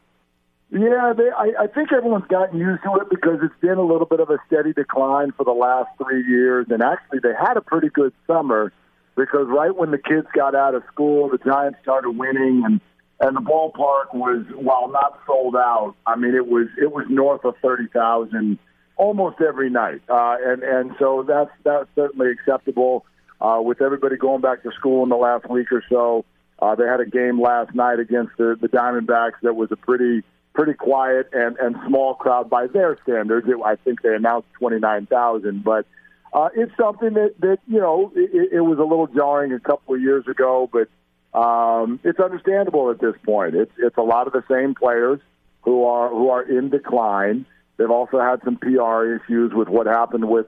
Yeah, 0.71 1.13
they, 1.17 1.29
I, 1.35 1.63
I 1.63 1.67
think 1.67 1.91
everyone's 1.91 2.27
gotten 2.27 2.59
used 2.59 2.83
to 2.83 2.95
it 3.01 3.09
because 3.09 3.39
it's 3.41 3.59
been 3.59 3.79
a 3.79 3.85
little 3.85 4.05
bit 4.05 4.19
of 4.19 4.29
a 4.29 4.37
steady 4.45 4.71
decline 4.71 5.31
for 5.31 5.43
the 5.43 5.51
last 5.51 5.89
three 5.97 6.23
years. 6.27 6.67
And 6.69 6.83
actually, 6.83 7.19
they 7.23 7.33
had 7.33 7.57
a 7.57 7.61
pretty 7.61 7.89
good 7.89 8.13
summer 8.27 8.71
because 9.15 9.47
right 9.47 9.75
when 9.75 9.89
the 9.89 9.97
kids 9.97 10.27
got 10.35 10.53
out 10.53 10.75
of 10.75 10.83
school, 10.91 11.29
the 11.29 11.39
Giants 11.39 11.79
started 11.81 12.11
winning, 12.11 12.63
and 12.65 12.81
and 13.19 13.35
the 13.35 13.41
ballpark 13.41 14.13
was, 14.13 14.45
while 14.55 14.89
not 14.89 15.19
sold 15.27 15.55
out, 15.55 15.95
I 16.05 16.15
mean, 16.15 16.35
it 16.35 16.47
was 16.47 16.67
it 16.79 16.91
was 16.91 17.05
north 17.09 17.43
of 17.45 17.55
thirty 17.63 17.87
thousand 17.87 18.59
almost 18.95 19.41
every 19.41 19.71
night, 19.71 20.01
uh, 20.07 20.35
and 20.39 20.61
and 20.61 20.91
so 20.99 21.25
that's 21.27 21.51
that's 21.63 21.89
certainly 21.95 22.29
acceptable. 22.31 23.05
Uh, 23.41 23.59
with 23.63 23.81
everybody 23.81 24.17
going 24.17 24.41
back 24.41 24.61
to 24.63 24.71
school 24.73 25.01
in 25.01 25.09
the 25.09 25.15
last 25.15 25.49
week 25.49 25.71
or 25.71 25.83
so, 25.89 26.25
uh, 26.59 26.75
they 26.75 26.85
had 26.85 26.99
a 26.99 27.05
game 27.05 27.41
last 27.41 27.73
night 27.73 27.97
against 27.97 28.33
the, 28.37 28.57
the 28.61 28.67
Diamondbacks 28.67 29.39
that 29.41 29.55
was 29.55 29.71
a 29.71 29.77
pretty 29.77 30.23
pretty 30.53 30.73
quiet 30.73 31.29
and, 31.33 31.57
and 31.57 31.75
small 31.87 32.15
crowd 32.15 32.49
by 32.49 32.67
their 32.67 32.97
standards. 33.03 33.47
It, 33.47 33.57
I 33.63 33.75
think 33.75 34.01
they 34.01 34.13
announced 34.13 34.47
29,000, 34.59 35.63
but 35.63 35.85
uh, 36.33 36.49
it's 36.55 36.71
something 36.77 37.13
that, 37.13 37.35
that 37.39 37.57
you 37.67 37.79
know, 37.79 38.11
it, 38.15 38.53
it 38.53 38.61
was 38.61 38.77
a 38.79 38.83
little 38.83 39.07
jarring 39.07 39.53
a 39.53 39.59
couple 39.59 39.95
of 39.95 40.01
years 40.01 40.27
ago, 40.27 40.69
but 40.71 40.89
um, 41.37 41.99
it's 42.03 42.19
understandable 42.19 42.89
at 42.91 42.99
this 42.99 43.15
point. 43.23 43.55
It's, 43.55 43.71
it's 43.77 43.97
a 43.97 44.01
lot 44.01 44.27
of 44.27 44.33
the 44.33 44.43
same 44.49 44.75
players 44.75 45.19
who 45.61 45.85
are, 45.85 46.09
who 46.09 46.29
are 46.29 46.43
in 46.43 46.69
decline. 46.69 47.45
They've 47.77 47.89
also 47.89 48.19
had 48.19 48.41
some 48.43 48.57
PR 48.57 49.15
issues 49.15 49.53
with 49.53 49.69
what 49.69 49.87
happened 49.87 50.29
with 50.29 50.47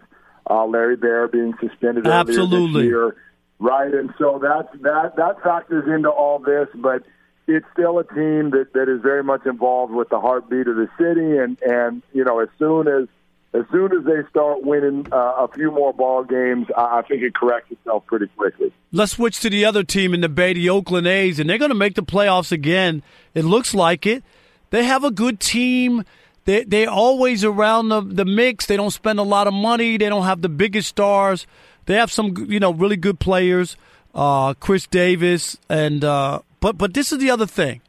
uh, 0.49 0.65
Larry 0.65 0.97
Baer 0.97 1.27
being 1.27 1.53
suspended 1.59 2.05
Absolutely. 2.07 2.57
earlier 2.57 2.73
this 2.73 2.85
year. 2.85 3.15
Right, 3.61 3.93
and 3.93 4.11
so 4.17 4.39
that 4.41 4.69
that 4.81 5.17
that 5.17 5.43
factors 5.43 5.87
into 5.87 6.09
all 6.09 6.39
this, 6.39 6.67
but 6.73 7.03
it's 7.47 7.65
still 7.73 7.99
a 7.99 8.03
team 8.03 8.51
that, 8.51 8.73
that 8.73 8.89
is 8.89 9.01
very 9.01 9.23
much 9.23 9.45
involved 9.45 9.93
with 9.93 10.09
the 10.09 10.19
heartbeat 10.19 10.67
of 10.67 10.75
the 10.75 10.89
city, 10.97 11.37
and 11.37 11.57
and 11.61 12.01
you 12.13 12.23
know 12.23 12.39
as 12.39 12.49
soon 12.59 12.87
as 12.87 13.07
as 13.53 13.65
soon 13.71 13.91
as 13.91 14.05
they 14.05 14.27
start 14.29 14.63
winning 14.63 15.07
uh, 15.11 15.45
a 15.45 15.47
few 15.53 15.71
more 15.71 15.93
ball 15.93 16.23
games, 16.23 16.67
I, 16.75 16.99
I 16.99 17.01
think 17.01 17.21
it 17.21 17.35
corrects 17.35 17.71
itself 17.71 18.05
pretty 18.05 18.27
quickly. 18.27 18.71
Let's 18.91 19.13
switch 19.13 19.39
to 19.41 19.49
the 19.49 19.65
other 19.65 19.83
team 19.83 20.13
in 20.13 20.21
the 20.21 20.29
Bay, 20.29 20.53
the 20.53 20.69
Oakland 20.69 21.07
A's, 21.07 21.39
and 21.39 21.49
they're 21.49 21.57
going 21.57 21.69
to 21.69 21.75
make 21.75 21.95
the 21.95 22.03
playoffs 22.03 22.51
again. 22.51 23.03
It 23.33 23.43
looks 23.43 23.73
like 23.73 24.05
it. 24.05 24.23
They 24.69 24.85
have 24.85 25.03
a 25.03 25.11
good 25.11 25.39
team. 25.39 26.05
They 26.45 26.63
they're 26.63 26.89
always 26.89 27.43
around 27.43 27.89
the 27.89 28.01
the 28.01 28.25
mix. 28.25 28.65
They 28.65 28.77
don't 28.77 28.91
spend 28.91 29.19
a 29.19 29.23
lot 29.23 29.47
of 29.47 29.53
money. 29.53 29.97
They 29.97 30.09
don't 30.09 30.25
have 30.25 30.41
the 30.41 30.49
biggest 30.49 30.87
stars. 30.87 31.45
They 31.85 31.95
have 31.95 32.11
some 32.11 32.35
you 32.49 32.59
know 32.59 32.73
really 32.73 32.97
good 32.97 33.19
players. 33.19 33.75
Uh, 34.13 34.53
Khris 34.55 34.87
Davis 34.87 35.57
and 35.69 36.03
uh, 36.03 36.41
but 36.61 36.77
but 36.77 36.93
this 36.93 37.11
is 37.11 37.17
the 37.17 37.29
other 37.29 37.45
thing. 37.45 37.81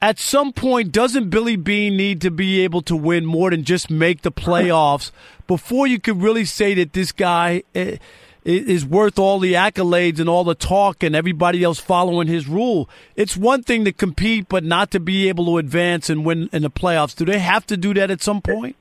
At 0.00 0.18
some 0.18 0.52
point, 0.52 0.90
doesn't 0.90 1.30
Billy 1.30 1.54
Beane 1.54 1.96
need 1.96 2.20
to 2.22 2.30
be 2.30 2.60
able 2.60 2.82
to 2.82 2.96
win 2.96 3.24
more 3.24 3.50
than 3.50 3.62
just 3.62 3.88
make 3.88 4.22
the 4.22 4.32
playoffs 4.32 5.12
before 5.46 5.86
you 5.86 6.00
could 6.00 6.20
really 6.20 6.44
say 6.44 6.74
that 6.74 6.92
this 6.92 7.12
guy 7.12 7.62
eh, 7.74 7.98
is 8.44 8.84
worth 8.84 9.16
all 9.16 9.38
the 9.38 9.54
accolades 9.54 10.18
and 10.18 10.28
all 10.28 10.42
the 10.42 10.56
talk 10.56 11.04
and 11.04 11.14
everybody 11.14 11.62
else 11.62 11.78
following 11.78 12.26
his 12.26 12.48
rule? 12.48 12.88
It's 13.14 13.36
one 13.36 13.62
thing 13.62 13.84
to 13.84 13.92
compete, 13.92 14.48
but 14.48 14.64
not 14.64 14.90
to 14.90 14.98
be 14.98 15.28
able 15.28 15.44
to 15.46 15.58
advance 15.58 16.10
and 16.10 16.24
win 16.24 16.50
in 16.52 16.62
the 16.62 16.70
playoffs. 16.70 17.14
Do 17.14 17.24
they 17.24 17.38
have 17.38 17.64
to 17.66 17.76
do 17.76 17.94
that 17.94 18.10
at 18.10 18.22
some 18.22 18.42
point? 18.42 18.74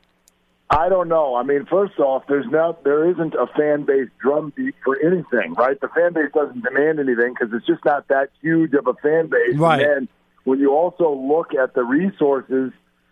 I 0.72 0.88
don't 0.88 1.10
know. 1.10 1.36
I 1.36 1.44
mean, 1.44 1.66
first 1.70 2.00
off, 2.00 2.24
there's 2.30 2.50
not 2.50 2.86
there 2.86 3.10
isn't 3.12 3.34
a 3.34 3.46
fan 3.58 3.84
base 3.84 4.08
drumbeat 4.22 4.74
for 4.86 4.98
anything, 5.00 5.54
right? 5.56 5.78
The 5.80 5.90
fan 5.90 6.14
base 6.14 6.32
doesn't 6.34 6.64
demand 6.64 6.98
anything 6.98 7.34
because 7.38 7.54
it's 7.54 7.68
just 7.68 7.84
not 7.84 8.08
that 8.08 8.30
huge 8.42 8.74
of 8.74 8.88
a 8.88 8.94
fan 8.94 9.28
base. 9.28 9.58
Right. 9.58 9.82
And 9.82 10.08
when 10.46 10.60
you 10.60 10.72
also 10.72 11.14
look 11.14 11.54
at 11.54 11.74
the 11.74 11.84
resources 11.84 12.72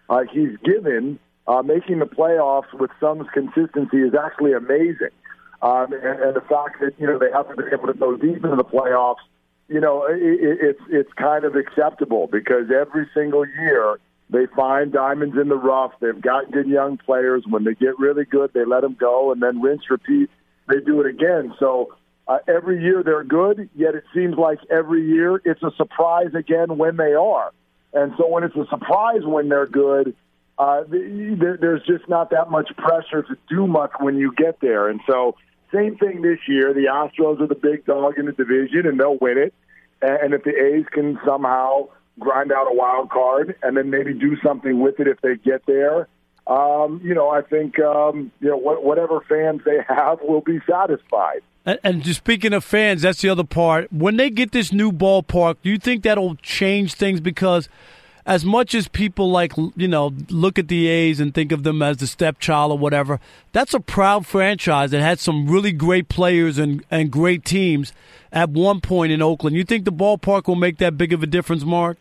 uh, 0.09 0.23
he's 0.31 0.55
given, 0.63 1.19
uh, 1.47 1.61
making 1.61 1.99
the 1.99 2.05
playoffs 2.05 2.73
with 2.73 2.91
some 2.97 3.27
consistency 3.33 3.97
is 3.97 4.13
actually 4.15 4.53
amazing. 4.53 5.11
Um, 5.61 5.91
and, 5.91 6.21
and 6.21 6.35
the 6.35 6.45
fact 6.47 6.79
that 6.79 6.93
you 6.97 7.07
know 7.07 7.19
they 7.19 7.31
haven't 7.31 7.57
been 7.57 7.73
able 7.73 7.87
to 7.87 7.93
go 7.93 8.15
deep 8.15 8.37
into 8.37 8.55
the 8.55 8.63
playoffs, 8.63 9.17
you 9.67 9.81
know, 9.81 10.05
it, 10.05 10.21
it, 10.21 10.57
it's 10.61 10.81
it's 10.89 11.13
kind 11.13 11.43
of 11.43 11.55
acceptable 11.55 12.27
because 12.27 12.71
every 12.71 13.05
single 13.13 13.45
year 13.45 13.99
they 14.29 14.45
find 14.55 14.91
diamonds 14.91 15.35
in 15.41 15.49
the 15.49 15.55
rough. 15.55 15.91
They've 15.99 16.21
got 16.21 16.51
good 16.51 16.67
young 16.67 16.97
players. 16.97 17.43
When 17.47 17.63
they 17.63 17.73
get 17.73 17.97
really 17.97 18.25
good, 18.25 18.51
they 18.53 18.65
let 18.65 18.81
them 18.81 18.95
go, 18.99 19.31
and 19.31 19.41
then 19.41 19.61
rinse, 19.61 19.89
repeat. 19.89 20.29
They 20.67 20.79
do 20.85 21.01
it 21.01 21.07
again. 21.07 21.55
So 21.59 21.95
uh, 22.27 22.37
every 22.47 22.81
year 22.81 23.01
they're 23.03 23.23
good, 23.23 23.69
yet 23.75 23.95
it 23.95 24.03
seems 24.13 24.37
like 24.37 24.59
every 24.69 25.05
year 25.07 25.41
it's 25.43 25.63
a 25.63 25.71
surprise 25.77 26.35
again 26.35 26.77
when 26.77 26.95
they 26.97 27.13
are. 27.13 27.51
And 27.91 28.13
so 28.17 28.27
when 28.27 28.43
it's 28.43 28.55
a 28.55 28.67
surprise 28.69 29.21
when 29.23 29.49
they're 29.49 29.65
good, 29.65 30.15
uh, 30.59 30.83
there, 30.87 31.57
there's 31.59 31.81
just 31.87 32.07
not 32.07 32.29
that 32.29 32.51
much 32.51 32.69
pressure 32.77 33.23
to 33.23 33.35
do 33.49 33.65
much 33.65 33.91
when 33.99 34.17
you 34.17 34.31
get 34.35 34.59
there. 34.59 34.89
And 34.89 34.99
so 35.07 35.37
same 35.73 35.97
thing 35.97 36.21
this 36.21 36.39
year. 36.47 36.73
The 36.73 36.85
Astros 36.85 37.41
are 37.41 37.47
the 37.47 37.55
big 37.55 37.85
dog 37.85 38.19
in 38.19 38.25
the 38.25 38.31
division, 38.31 38.85
and 38.85 38.99
they'll 38.99 39.17
win 39.17 39.39
it. 39.39 39.53
And 40.01 40.33
if 40.33 40.43
the 40.43 40.51
A's 40.51 40.85
can 40.91 41.19
somehow 41.25 41.89
grind 42.19 42.51
out 42.51 42.67
a 42.69 42.75
wild 42.75 43.09
card 43.09 43.55
and 43.63 43.75
then 43.77 43.89
maybe 43.89 44.13
do 44.13 44.37
something 44.43 44.79
with 44.79 44.99
it 44.99 45.07
if 45.07 45.19
they 45.21 45.35
get 45.35 45.65
there. 45.65 46.07
Um, 46.47 46.99
you 47.03 47.13
know, 47.13 47.29
I 47.29 47.41
think 47.41 47.79
um, 47.79 48.31
you 48.39 48.49
know 48.49 48.57
whatever 48.57 49.21
fans 49.29 49.61
they 49.65 49.79
have 49.87 50.19
will 50.21 50.41
be 50.41 50.59
satisfied. 50.67 51.41
And, 51.65 51.79
and 51.83 52.03
just 52.03 52.17
speaking 52.17 52.53
of 52.53 52.63
fans, 52.63 53.03
that's 53.03 53.21
the 53.21 53.29
other 53.29 53.43
part. 53.43 53.91
When 53.93 54.17
they 54.17 54.31
get 54.31 54.51
this 54.51 54.73
new 54.73 54.91
ballpark, 54.91 55.57
do 55.61 55.69
you 55.69 55.77
think 55.77 56.03
that'll 56.03 56.35
change 56.37 56.95
things? 56.95 57.21
Because 57.21 57.69
as 58.25 58.45
much 58.45 58.73
as 58.73 58.87
people 58.87 59.29
like 59.29 59.53
you 59.75 59.87
know 59.87 60.13
look 60.29 60.57
at 60.57 60.67
the 60.67 60.87
A's 60.87 61.19
and 61.19 61.33
think 61.33 61.51
of 61.51 61.63
them 61.63 61.81
as 61.81 61.97
the 61.97 62.07
stepchild 62.07 62.71
or 62.71 62.77
whatever, 62.77 63.19
that's 63.51 63.73
a 63.73 63.79
proud 63.79 64.25
franchise 64.25 64.91
that 64.91 65.01
had 65.01 65.19
some 65.19 65.47
really 65.47 65.71
great 65.71 66.09
players 66.09 66.57
and 66.57 66.83
and 66.89 67.11
great 67.11 67.45
teams 67.45 67.93
at 68.31 68.49
one 68.49 68.81
point 68.81 69.11
in 69.11 69.21
Oakland. 69.21 69.55
You 69.55 69.63
think 69.63 69.85
the 69.85 69.91
ballpark 69.91 70.47
will 70.47 70.55
make 70.55 70.77
that 70.77 70.97
big 70.97 71.13
of 71.13 71.21
a 71.21 71.27
difference, 71.27 71.63
Mark? 71.63 71.97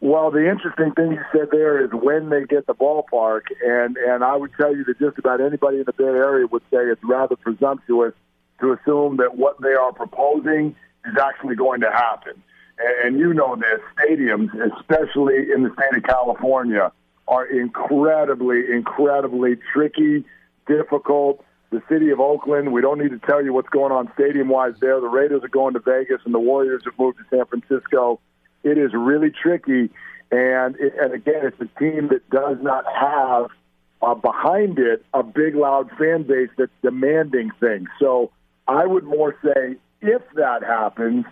Well, 0.00 0.30
the 0.30 0.48
interesting 0.48 0.92
thing 0.92 1.12
you 1.12 1.24
said 1.32 1.48
there 1.50 1.84
is 1.84 1.90
when 1.92 2.30
they 2.30 2.44
get 2.44 2.66
the 2.66 2.74
ballpark, 2.74 3.42
and 3.64 3.96
and 3.96 4.22
I 4.22 4.36
would 4.36 4.52
tell 4.56 4.74
you 4.74 4.84
that 4.84 4.98
just 4.98 5.18
about 5.18 5.40
anybody 5.40 5.78
in 5.78 5.84
the 5.84 5.92
Bay 5.92 6.04
Area 6.04 6.46
would 6.46 6.62
say 6.70 6.78
it's 6.78 7.02
rather 7.02 7.36
presumptuous 7.36 8.14
to 8.60 8.72
assume 8.72 9.16
that 9.18 9.36
what 9.36 9.60
they 9.60 9.74
are 9.74 9.92
proposing 9.92 10.76
is 11.04 11.14
actually 11.20 11.56
going 11.56 11.80
to 11.80 11.90
happen. 11.90 12.42
And, 12.78 13.06
and 13.06 13.18
you 13.18 13.34
know 13.34 13.56
this, 13.56 13.80
stadiums, 13.98 14.50
especially 14.78 15.50
in 15.52 15.62
the 15.64 15.72
state 15.74 15.96
of 15.96 16.02
California, 16.04 16.92
are 17.28 17.46
incredibly, 17.46 18.70
incredibly 18.72 19.56
tricky, 19.72 20.24
difficult. 20.66 21.44
The 21.70 21.82
city 21.88 22.10
of 22.10 22.20
Oakland, 22.20 22.72
we 22.72 22.80
don't 22.80 22.98
need 22.98 23.10
to 23.10 23.18
tell 23.26 23.44
you 23.44 23.52
what's 23.52 23.68
going 23.70 23.92
on 23.92 24.10
stadium 24.14 24.48
wise 24.48 24.74
there. 24.80 25.00
The 25.00 25.08
Raiders 25.08 25.42
are 25.42 25.48
going 25.48 25.74
to 25.74 25.80
Vegas, 25.80 26.20
and 26.24 26.32
the 26.32 26.38
Warriors 26.38 26.82
have 26.84 26.98
moved 26.98 27.18
to 27.18 27.24
San 27.36 27.44
Francisco 27.46 28.20
it 28.66 28.78
is 28.78 28.90
really 28.92 29.30
tricky. 29.30 29.90
And 30.30 30.74
and 30.76 31.14
again, 31.14 31.42
it's 31.46 31.60
a 31.60 31.78
team 31.78 32.08
that 32.08 32.28
does 32.30 32.58
not 32.60 32.84
have 32.92 33.46
uh, 34.02 34.14
behind 34.14 34.78
it 34.78 35.04
a 35.14 35.22
big, 35.22 35.54
loud 35.54 35.88
fan 35.98 36.24
base 36.24 36.50
that's 36.58 36.72
demanding 36.82 37.50
things. 37.60 37.88
So 38.00 38.32
I 38.66 38.86
would 38.86 39.04
more 39.04 39.36
say 39.42 39.76
if 40.00 40.22
that 40.34 40.62
happens, 40.64 41.24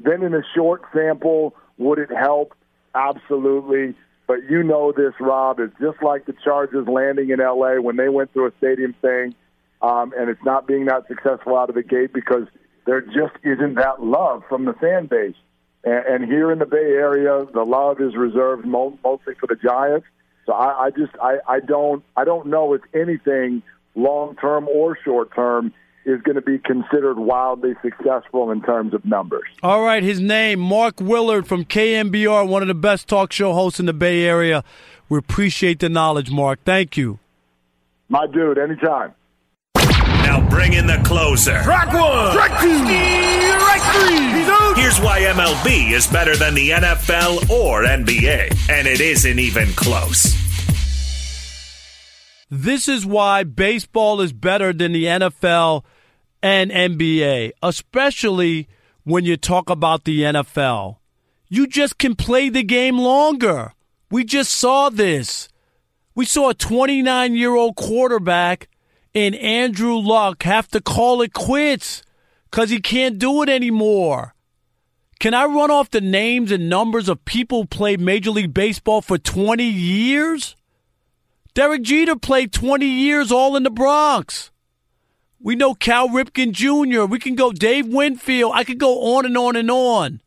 then 0.00 0.22
in 0.22 0.34
a 0.34 0.42
short 0.54 0.82
sample, 0.94 1.54
would 1.76 1.98
it 1.98 2.10
help? 2.10 2.54
Absolutely. 2.94 3.94
But 4.26 4.38
you 4.48 4.62
know 4.62 4.92
this, 4.92 5.12
Rob. 5.20 5.60
It's 5.60 5.74
just 5.80 6.02
like 6.02 6.24
the 6.24 6.34
Chargers 6.42 6.88
landing 6.88 7.30
in 7.30 7.38
LA 7.38 7.80
when 7.80 7.96
they 7.96 8.08
went 8.08 8.32
through 8.32 8.48
a 8.48 8.52
stadium 8.58 8.94
thing, 9.02 9.34
um, 9.82 10.12
and 10.18 10.28
it's 10.30 10.42
not 10.44 10.66
being 10.66 10.86
that 10.86 11.06
successful 11.06 11.56
out 11.56 11.68
of 11.68 11.74
the 11.74 11.82
gate 11.82 12.12
because 12.12 12.46
there 12.86 13.02
just 13.02 13.34
isn't 13.42 13.74
that 13.74 14.02
love 14.02 14.42
from 14.48 14.64
the 14.64 14.72
fan 14.74 15.06
base. 15.06 15.36
And, 15.84 16.06
and 16.06 16.24
here 16.24 16.50
in 16.52 16.58
the 16.58 16.66
Bay 16.66 16.76
Area, 16.76 17.46
the 17.52 17.64
love 17.64 18.00
is 18.00 18.16
reserved 18.16 18.66
mostly 18.66 19.34
for 19.40 19.46
the 19.46 19.56
Giants. 19.56 20.06
So 20.46 20.52
I, 20.52 20.86
I 20.86 20.90
just 20.90 21.12
I, 21.22 21.38
I 21.46 21.60
don't 21.60 22.02
I 22.16 22.24
don't 22.24 22.46
know 22.46 22.72
if 22.72 22.80
anything 22.94 23.62
long 23.94 24.36
term 24.36 24.66
or 24.68 24.96
short 25.04 25.34
term 25.34 25.74
is 26.06 26.22
going 26.22 26.36
to 26.36 26.42
be 26.42 26.58
considered 26.58 27.18
wildly 27.18 27.74
successful 27.82 28.50
in 28.50 28.62
terms 28.62 28.94
of 28.94 29.04
numbers. 29.04 29.46
All 29.62 29.82
right, 29.82 30.02
his 30.02 30.20
name 30.20 30.58
Mark 30.58 31.00
Willard 31.00 31.46
from 31.46 31.66
KNBR, 31.66 32.48
one 32.48 32.62
of 32.62 32.68
the 32.68 32.74
best 32.74 33.08
talk 33.08 33.30
show 33.30 33.52
hosts 33.52 33.78
in 33.78 33.84
the 33.84 33.92
Bay 33.92 34.24
Area. 34.24 34.64
We 35.10 35.18
appreciate 35.18 35.80
the 35.80 35.90
knowledge, 35.90 36.30
Mark. 36.30 36.60
Thank 36.64 36.96
you. 36.96 37.18
My 38.08 38.26
dude, 38.26 38.56
anytime. 38.56 39.14
Now 40.28 40.46
bring 40.46 40.74
in 40.74 40.86
the 40.86 41.00
closer. 41.06 41.62
Track 41.62 41.90
one. 41.90 42.34
Track 42.34 42.60
two. 42.60 42.76
Strike 42.76 43.80
three. 43.94 44.38
He's 44.38 44.48
out. 44.50 44.76
Here's 44.76 45.00
why 45.00 45.22
MLB 45.22 45.92
is 45.92 46.06
better 46.06 46.36
than 46.36 46.52
the 46.52 46.68
NFL 46.68 47.48
or 47.48 47.84
NBA, 47.84 48.68
and 48.68 48.86
it 48.86 49.00
isn't 49.00 49.38
even 49.38 49.68
close. 49.72 50.36
This 52.50 52.88
is 52.88 53.06
why 53.06 53.42
baseball 53.42 54.20
is 54.20 54.34
better 54.34 54.74
than 54.74 54.92
the 54.92 55.04
NFL 55.04 55.86
and 56.42 56.70
NBA, 56.70 57.52
especially 57.62 58.68
when 59.04 59.24
you 59.24 59.38
talk 59.38 59.70
about 59.70 60.04
the 60.04 60.24
NFL. 60.24 60.98
You 61.48 61.66
just 61.66 61.96
can 61.96 62.14
play 62.14 62.50
the 62.50 62.64
game 62.64 62.98
longer. 62.98 63.72
We 64.10 64.24
just 64.24 64.50
saw 64.50 64.90
this. 64.90 65.48
We 66.14 66.26
saw 66.26 66.50
a 66.50 66.54
29 66.54 67.34
year 67.34 67.54
old 67.54 67.76
quarterback 67.76 68.68
in 69.14 69.34
Andrew 69.34 69.96
Luck 69.96 70.42
have 70.42 70.68
to 70.68 70.80
call 70.80 71.22
it 71.22 71.32
quits 71.32 72.02
because 72.50 72.70
he 72.70 72.80
can't 72.80 73.18
do 73.18 73.42
it 73.42 73.48
anymore. 73.48 74.34
Can 75.18 75.34
I 75.34 75.46
run 75.46 75.70
off 75.70 75.90
the 75.90 76.00
names 76.00 76.52
and 76.52 76.68
numbers 76.68 77.08
of 77.08 77.24
people 77.24 77.62
who 77.62 77.66
played 77.66 78.00
Major 78.00 78.30
League 78.30 78.54
Baseball 78.54 79.02
for 79.02 79.18
20 79.18 79.64
years? 79.64 80.54
Derek 81.54 81.82
Jeter 81.82 82.14
played 82.14 82.52
20 82.52 82.86
years 82.86 83.32
all 83.32 83.56
in 83.56 83.64
the 83.64 83.70
Bronx. 83.70 84.52
We 85.40 85.56
know 85.56 85.74
Cal 85.74 86.08
Ripken 86.08 86.52
Jr. 86.52 87.04
We 87.04 87.18
can 87.18 87.34
go 87.34 87.50
Dave 87.52 87.88
Winfield. 87.88 88.52
I 88.54 88.62
could 88.62 88.78
go 88.78 89.16
on 89.16 89.26
and 89.26 89.36
on 89.36 89.56
and 89.56 89.70
on. 89.70 90.20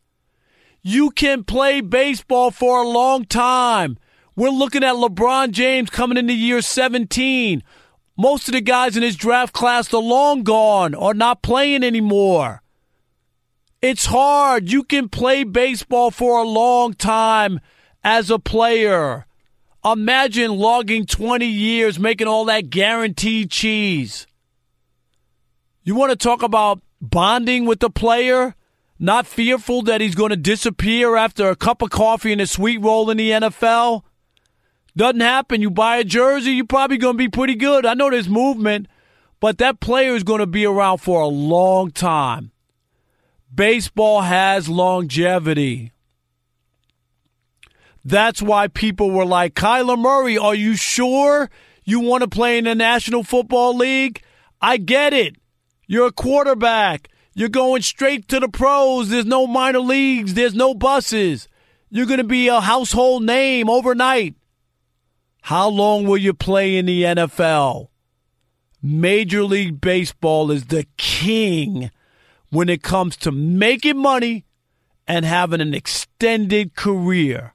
You 0.82 1.10
can 1.10 1.44
play 1.44 1.80
baseball 1.80 2.50
for 2.50 2.82
a 2.82 2.88
long 2.88 3.24
time. 3.24 3.98
We're 4.34 4.50
looking 4.50 4.82
at 4.82 4.96
LeBron 4.96 5.52
James 5.52 5.90
coming 5.90 6.18
into 6.18 6.32
year 6.32 6.60
17. 6.60 7.62
Most 8.22 8.46
of 8.46 8.52
the 8.52 8.60
guys 8.60 8.96
in 8.96 9.02
his 9.02 9.16
draft 9.16 9.52
class 9.52 9.92
are 9.92 10.00
long 10.00 10.44
gone 10.44 10.94
or 10.94 11.12
not 11.12 11.42
playing 11.42 11.82
anymore. 11.82 12.62
It's 13.80 14.06
hard. 14.06 14.70
You 14.70 14.84
can 14.84 15.08
play 15.08 15.42
baseball 15.42 16.12
for 16.12 16.38
a 16.38 16.46
long 16.46 16.94
time 16.94 17.58
as 18.04 18.30
a 18.30 18.38
player. 18.38 19.26
Imagine 19.84 20.52
logging 20.52 21.04
20 21.04 21.46
years 21.46 21.98
making 21.98 22.28
all 22.28 22.44
that 22.44 22.70
guaranteed 22.70 23.50
cheese. 23.50 24.28
You 25.82 25.96
want 25.96 26.10
to 26.10 26.16
talk 26.16 26.44
about 26.44 26.80
bonding 27.00 27.64
with 27.64 27.80
the 27.80 27.90
player? 27.90 28.54
Not 29.00 29.26
fearful 29.26 29.82
that 29.82 30.00
he's 30.00 30.14
going 30.14 30.30
to 30.30 30.36
disappear 30.36 31.16
after 31.16 31.50
a 31.50 31.56
cup 31.56 31.82
of 31.82 31.90
coffee 31.90 32.30
and 32.30 32.40
a 32.40 32.46
sweet 32.46 32.78
roll 32.78 33.10
in 33.10 33.16
the 33.16 33.32
NFL? 33.32 34.04
Doesn't 34.96 35.20
happen. 35.20 35.62
You 35.62 35.70
buy 35.70 35.98
a 35.98 36.04
jersey, 36.04 36.52
you're 36.52 36.66
probably 36.66 36.98
going 36.98 37.14
to 37.14 37.18
be 37.18 37.28
pretty 37.28 37.54
good. 37.54 37.86
I 37.86 37.94
know 37.94 38.10
there's 38.10 38.28
movement, 38.28 38.88
but 39.40 39.58
that 39.58 39.80
player 39.80 40.14
is 40.14 40.22
going 40.22 40.40
to 40.40 40.46
be 40.46 40.66
around 40.66 40.98
for 40.98 41.20
a 41.20 41.26
long 41.26 41.90
time. 41.90 42.52
Baseball 43.54 44.22
has 44.22 44.68
longevity. 44.68 45.92
That's 48.04 48.42
why 48.42 48.68
people 48.68 49.10
were 49.10 49.26
like, 49.26 49.54
Kyler 49.54 49.98
Murray, 49.98 50.36
are 50.36 50.54
you 50.54 50.74
sure 50.74 51.50
you 51.84 52.00
want 52.00 52.22
to 52.22 52.28
play 52.28 52.58
in 52.58 52.64
the 52.64 52.74
National 52.74 53.22
Football 53.22 53.76
League? 53.76 54.22
I 54.60 54.76
get 54.76 55.12
it. 55.12 55.36
You're 55.86 56.08
a 56.08 56.12
quarterback. 56.12 57.08
You're 57.34 57.48
going 57.48 57.82
straight 57.82 58.28
to 58.28 58.40
the 58.40 58.48
pros. 58.48 59.08
There's 59.08 59.24
no 59.24 59.46
minor 59.46 59.80
leagues. 59.80 60.34
There's 60.34 60.54
no 60.54 60.74
buses. 60.74 61.48
You're 61.90 62.06
going 62.06 62.18
to 62.18 62.24
be 62.24 62.48
a 62.48 62.60
household 62.60 63.24
name 63.24 63.70
overnight. 63.70 64.34
How 65.42 65.68
long 65.68 66.06
will 66.06 66.18
you 66.18 66.34
play 66.34 66.76
in 66.76 66.86
the 66.86 67.02
NFL? 67.02 67.88
Major 68.80 69.42
League 69.42 69.80
Baseball 69.80 70.50
is 70.50 70.66
the 70.66 70.86
king 70.96 71.90
when 72.50 72.68
it 72.68 72.82
comes 72.82 73.16
to 73.18 73.32
making 73.32 73.98
money 73.98 74.44
and 75.06 75.24
having 75.24 75.60
an 75.60 75.74
extended 75.74 76.74
career. 76.74 77.52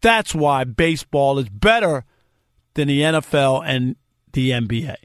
That's 0.00 0.34
why 0.34 0.64
baseball 0.64 1.38
is 1.38 1.48
better 1.48 2.04
than 2.74 2.88
the 2.88 3.00
NFL 3.00 3.62
and 3.66 3.96
the 4.32 4.50
NBA. 4.50 4.96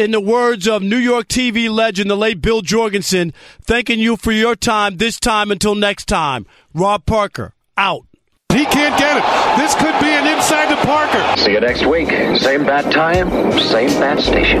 In 0.00 0.12
the 0.12 0.20
words 0.20 0.66
of 0.66 0.82
New 0.82 0.96
York 0.96 1.28
TV 1.28 1.68
legend, 1.68 2.10
the 2.10 2.16
late 2.16 2.40
Bill 2.40 2.62
Jorgensen, 2.62 3.34
thanking 3.60 3.98
you 3.98 4.16
for 4.16 4.32
your 4.32 4.56
time 4.56 4.96
this 4.96 5.20
time 5.20 5.50
until 5.50 5.74
next 5.74 6.06
time. 6.06 6.46
Rob 6.72 7.04
Parker, 7.04 7.54
out. 7.76 8.06
He 8.50 8.64
can't 8.64 8.98
get 8.98 9.18
it. 9.18 9.60
This 9.60 9.74
could 9.74 10.00
be 10.00 10.08
an 10.08 10.26
inside 10.26 10.74
to 10.74 10.86
Parker. 10.86 11.40
See 11.40 11.52
you 11.52 11.60
next 11.60 11.84
week. 11.84 12.08
Same 12.38 12.64
bat 12.64 12.90
time, 12.90 13.28
same 13.60 13.90
bat 14.00 14.20
station. 14.20 14.60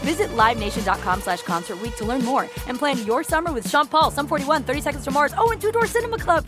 Visit 0.00 0.30
LiveNation.com 0.30 1.20
slash 1.20 1.42
Concert 1.42 1.80
Week 1.80 1.94
to 1.96 2.04
learn 2.04 2.24
more 2.24 2.48
and 2.66 2.78
plan 2.78 3.04
your 3.06 3.22
summer 3.22 3.52
with 3.52 3.68
Sean 3.68 3.86
Paul, 3.86 4.10
Sum 4.10 4.26
41, 4.26 4.64
30 4.64 4.80
Seconds 4.80 5.04
to 5.04 5.10
Mars, 5.10 5.34
oh, 5.36 5.50
and 5.50 5.60
Two 5.60 5.72
Door 5.72 5.86
Cinema 5.86 6.18
Club. 6.18 6.46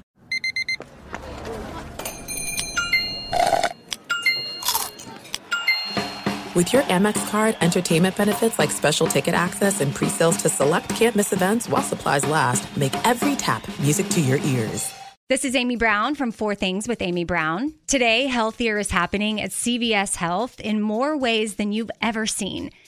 With 6.58 6.72
your 6.72 6.82
Amex 6.82 7.30
card, 7.30 7.56
entertainment 7.60 8.16
benefits 8.16 8.58
like 8.58 8.72
special 8.72 9.06
ticket 9.06 9.32
access 9.32 9.80
and 9.80 9.94
pre-sales 9.94 10.38
to 10.38 10.48
select 10.48 10.88
campus 10.88 11.32
events 11.32 11.68
while 11.68 11.84
supplies 11.84 12.26
last 12.26 12.76
make 12.76 12.92
every 13.06 13.36
tap 13.36 13.64
music 13.78 14.08
to 14.08 14.20
your 14.20 14.38
ears. 14.38 14.92
This 15.28 15.44
is 15.44 15.54
Amy 15.54 15.76
Brown 15.76 16.16
from 16.16 16.32
Four 16.32 16.56
Things 16.56 16.88
with 16.88 17.00
Amy 17.00 17.22
Brown. 17.22 17.74
Today, 17.86 18.26
healthier 18.26 18.78
is 18.78 18.90
happening 18.90 19.40
at 19.40 19.50
CVS 19.50 20.16
Health 20.16 20.58
in 20.58 20.80
more 20.80 21.16
ways 21.16 21.54
than 21.54 21.70
you've 21.70 21.90
ever 22.02 22.26
seen. 22.26 22.70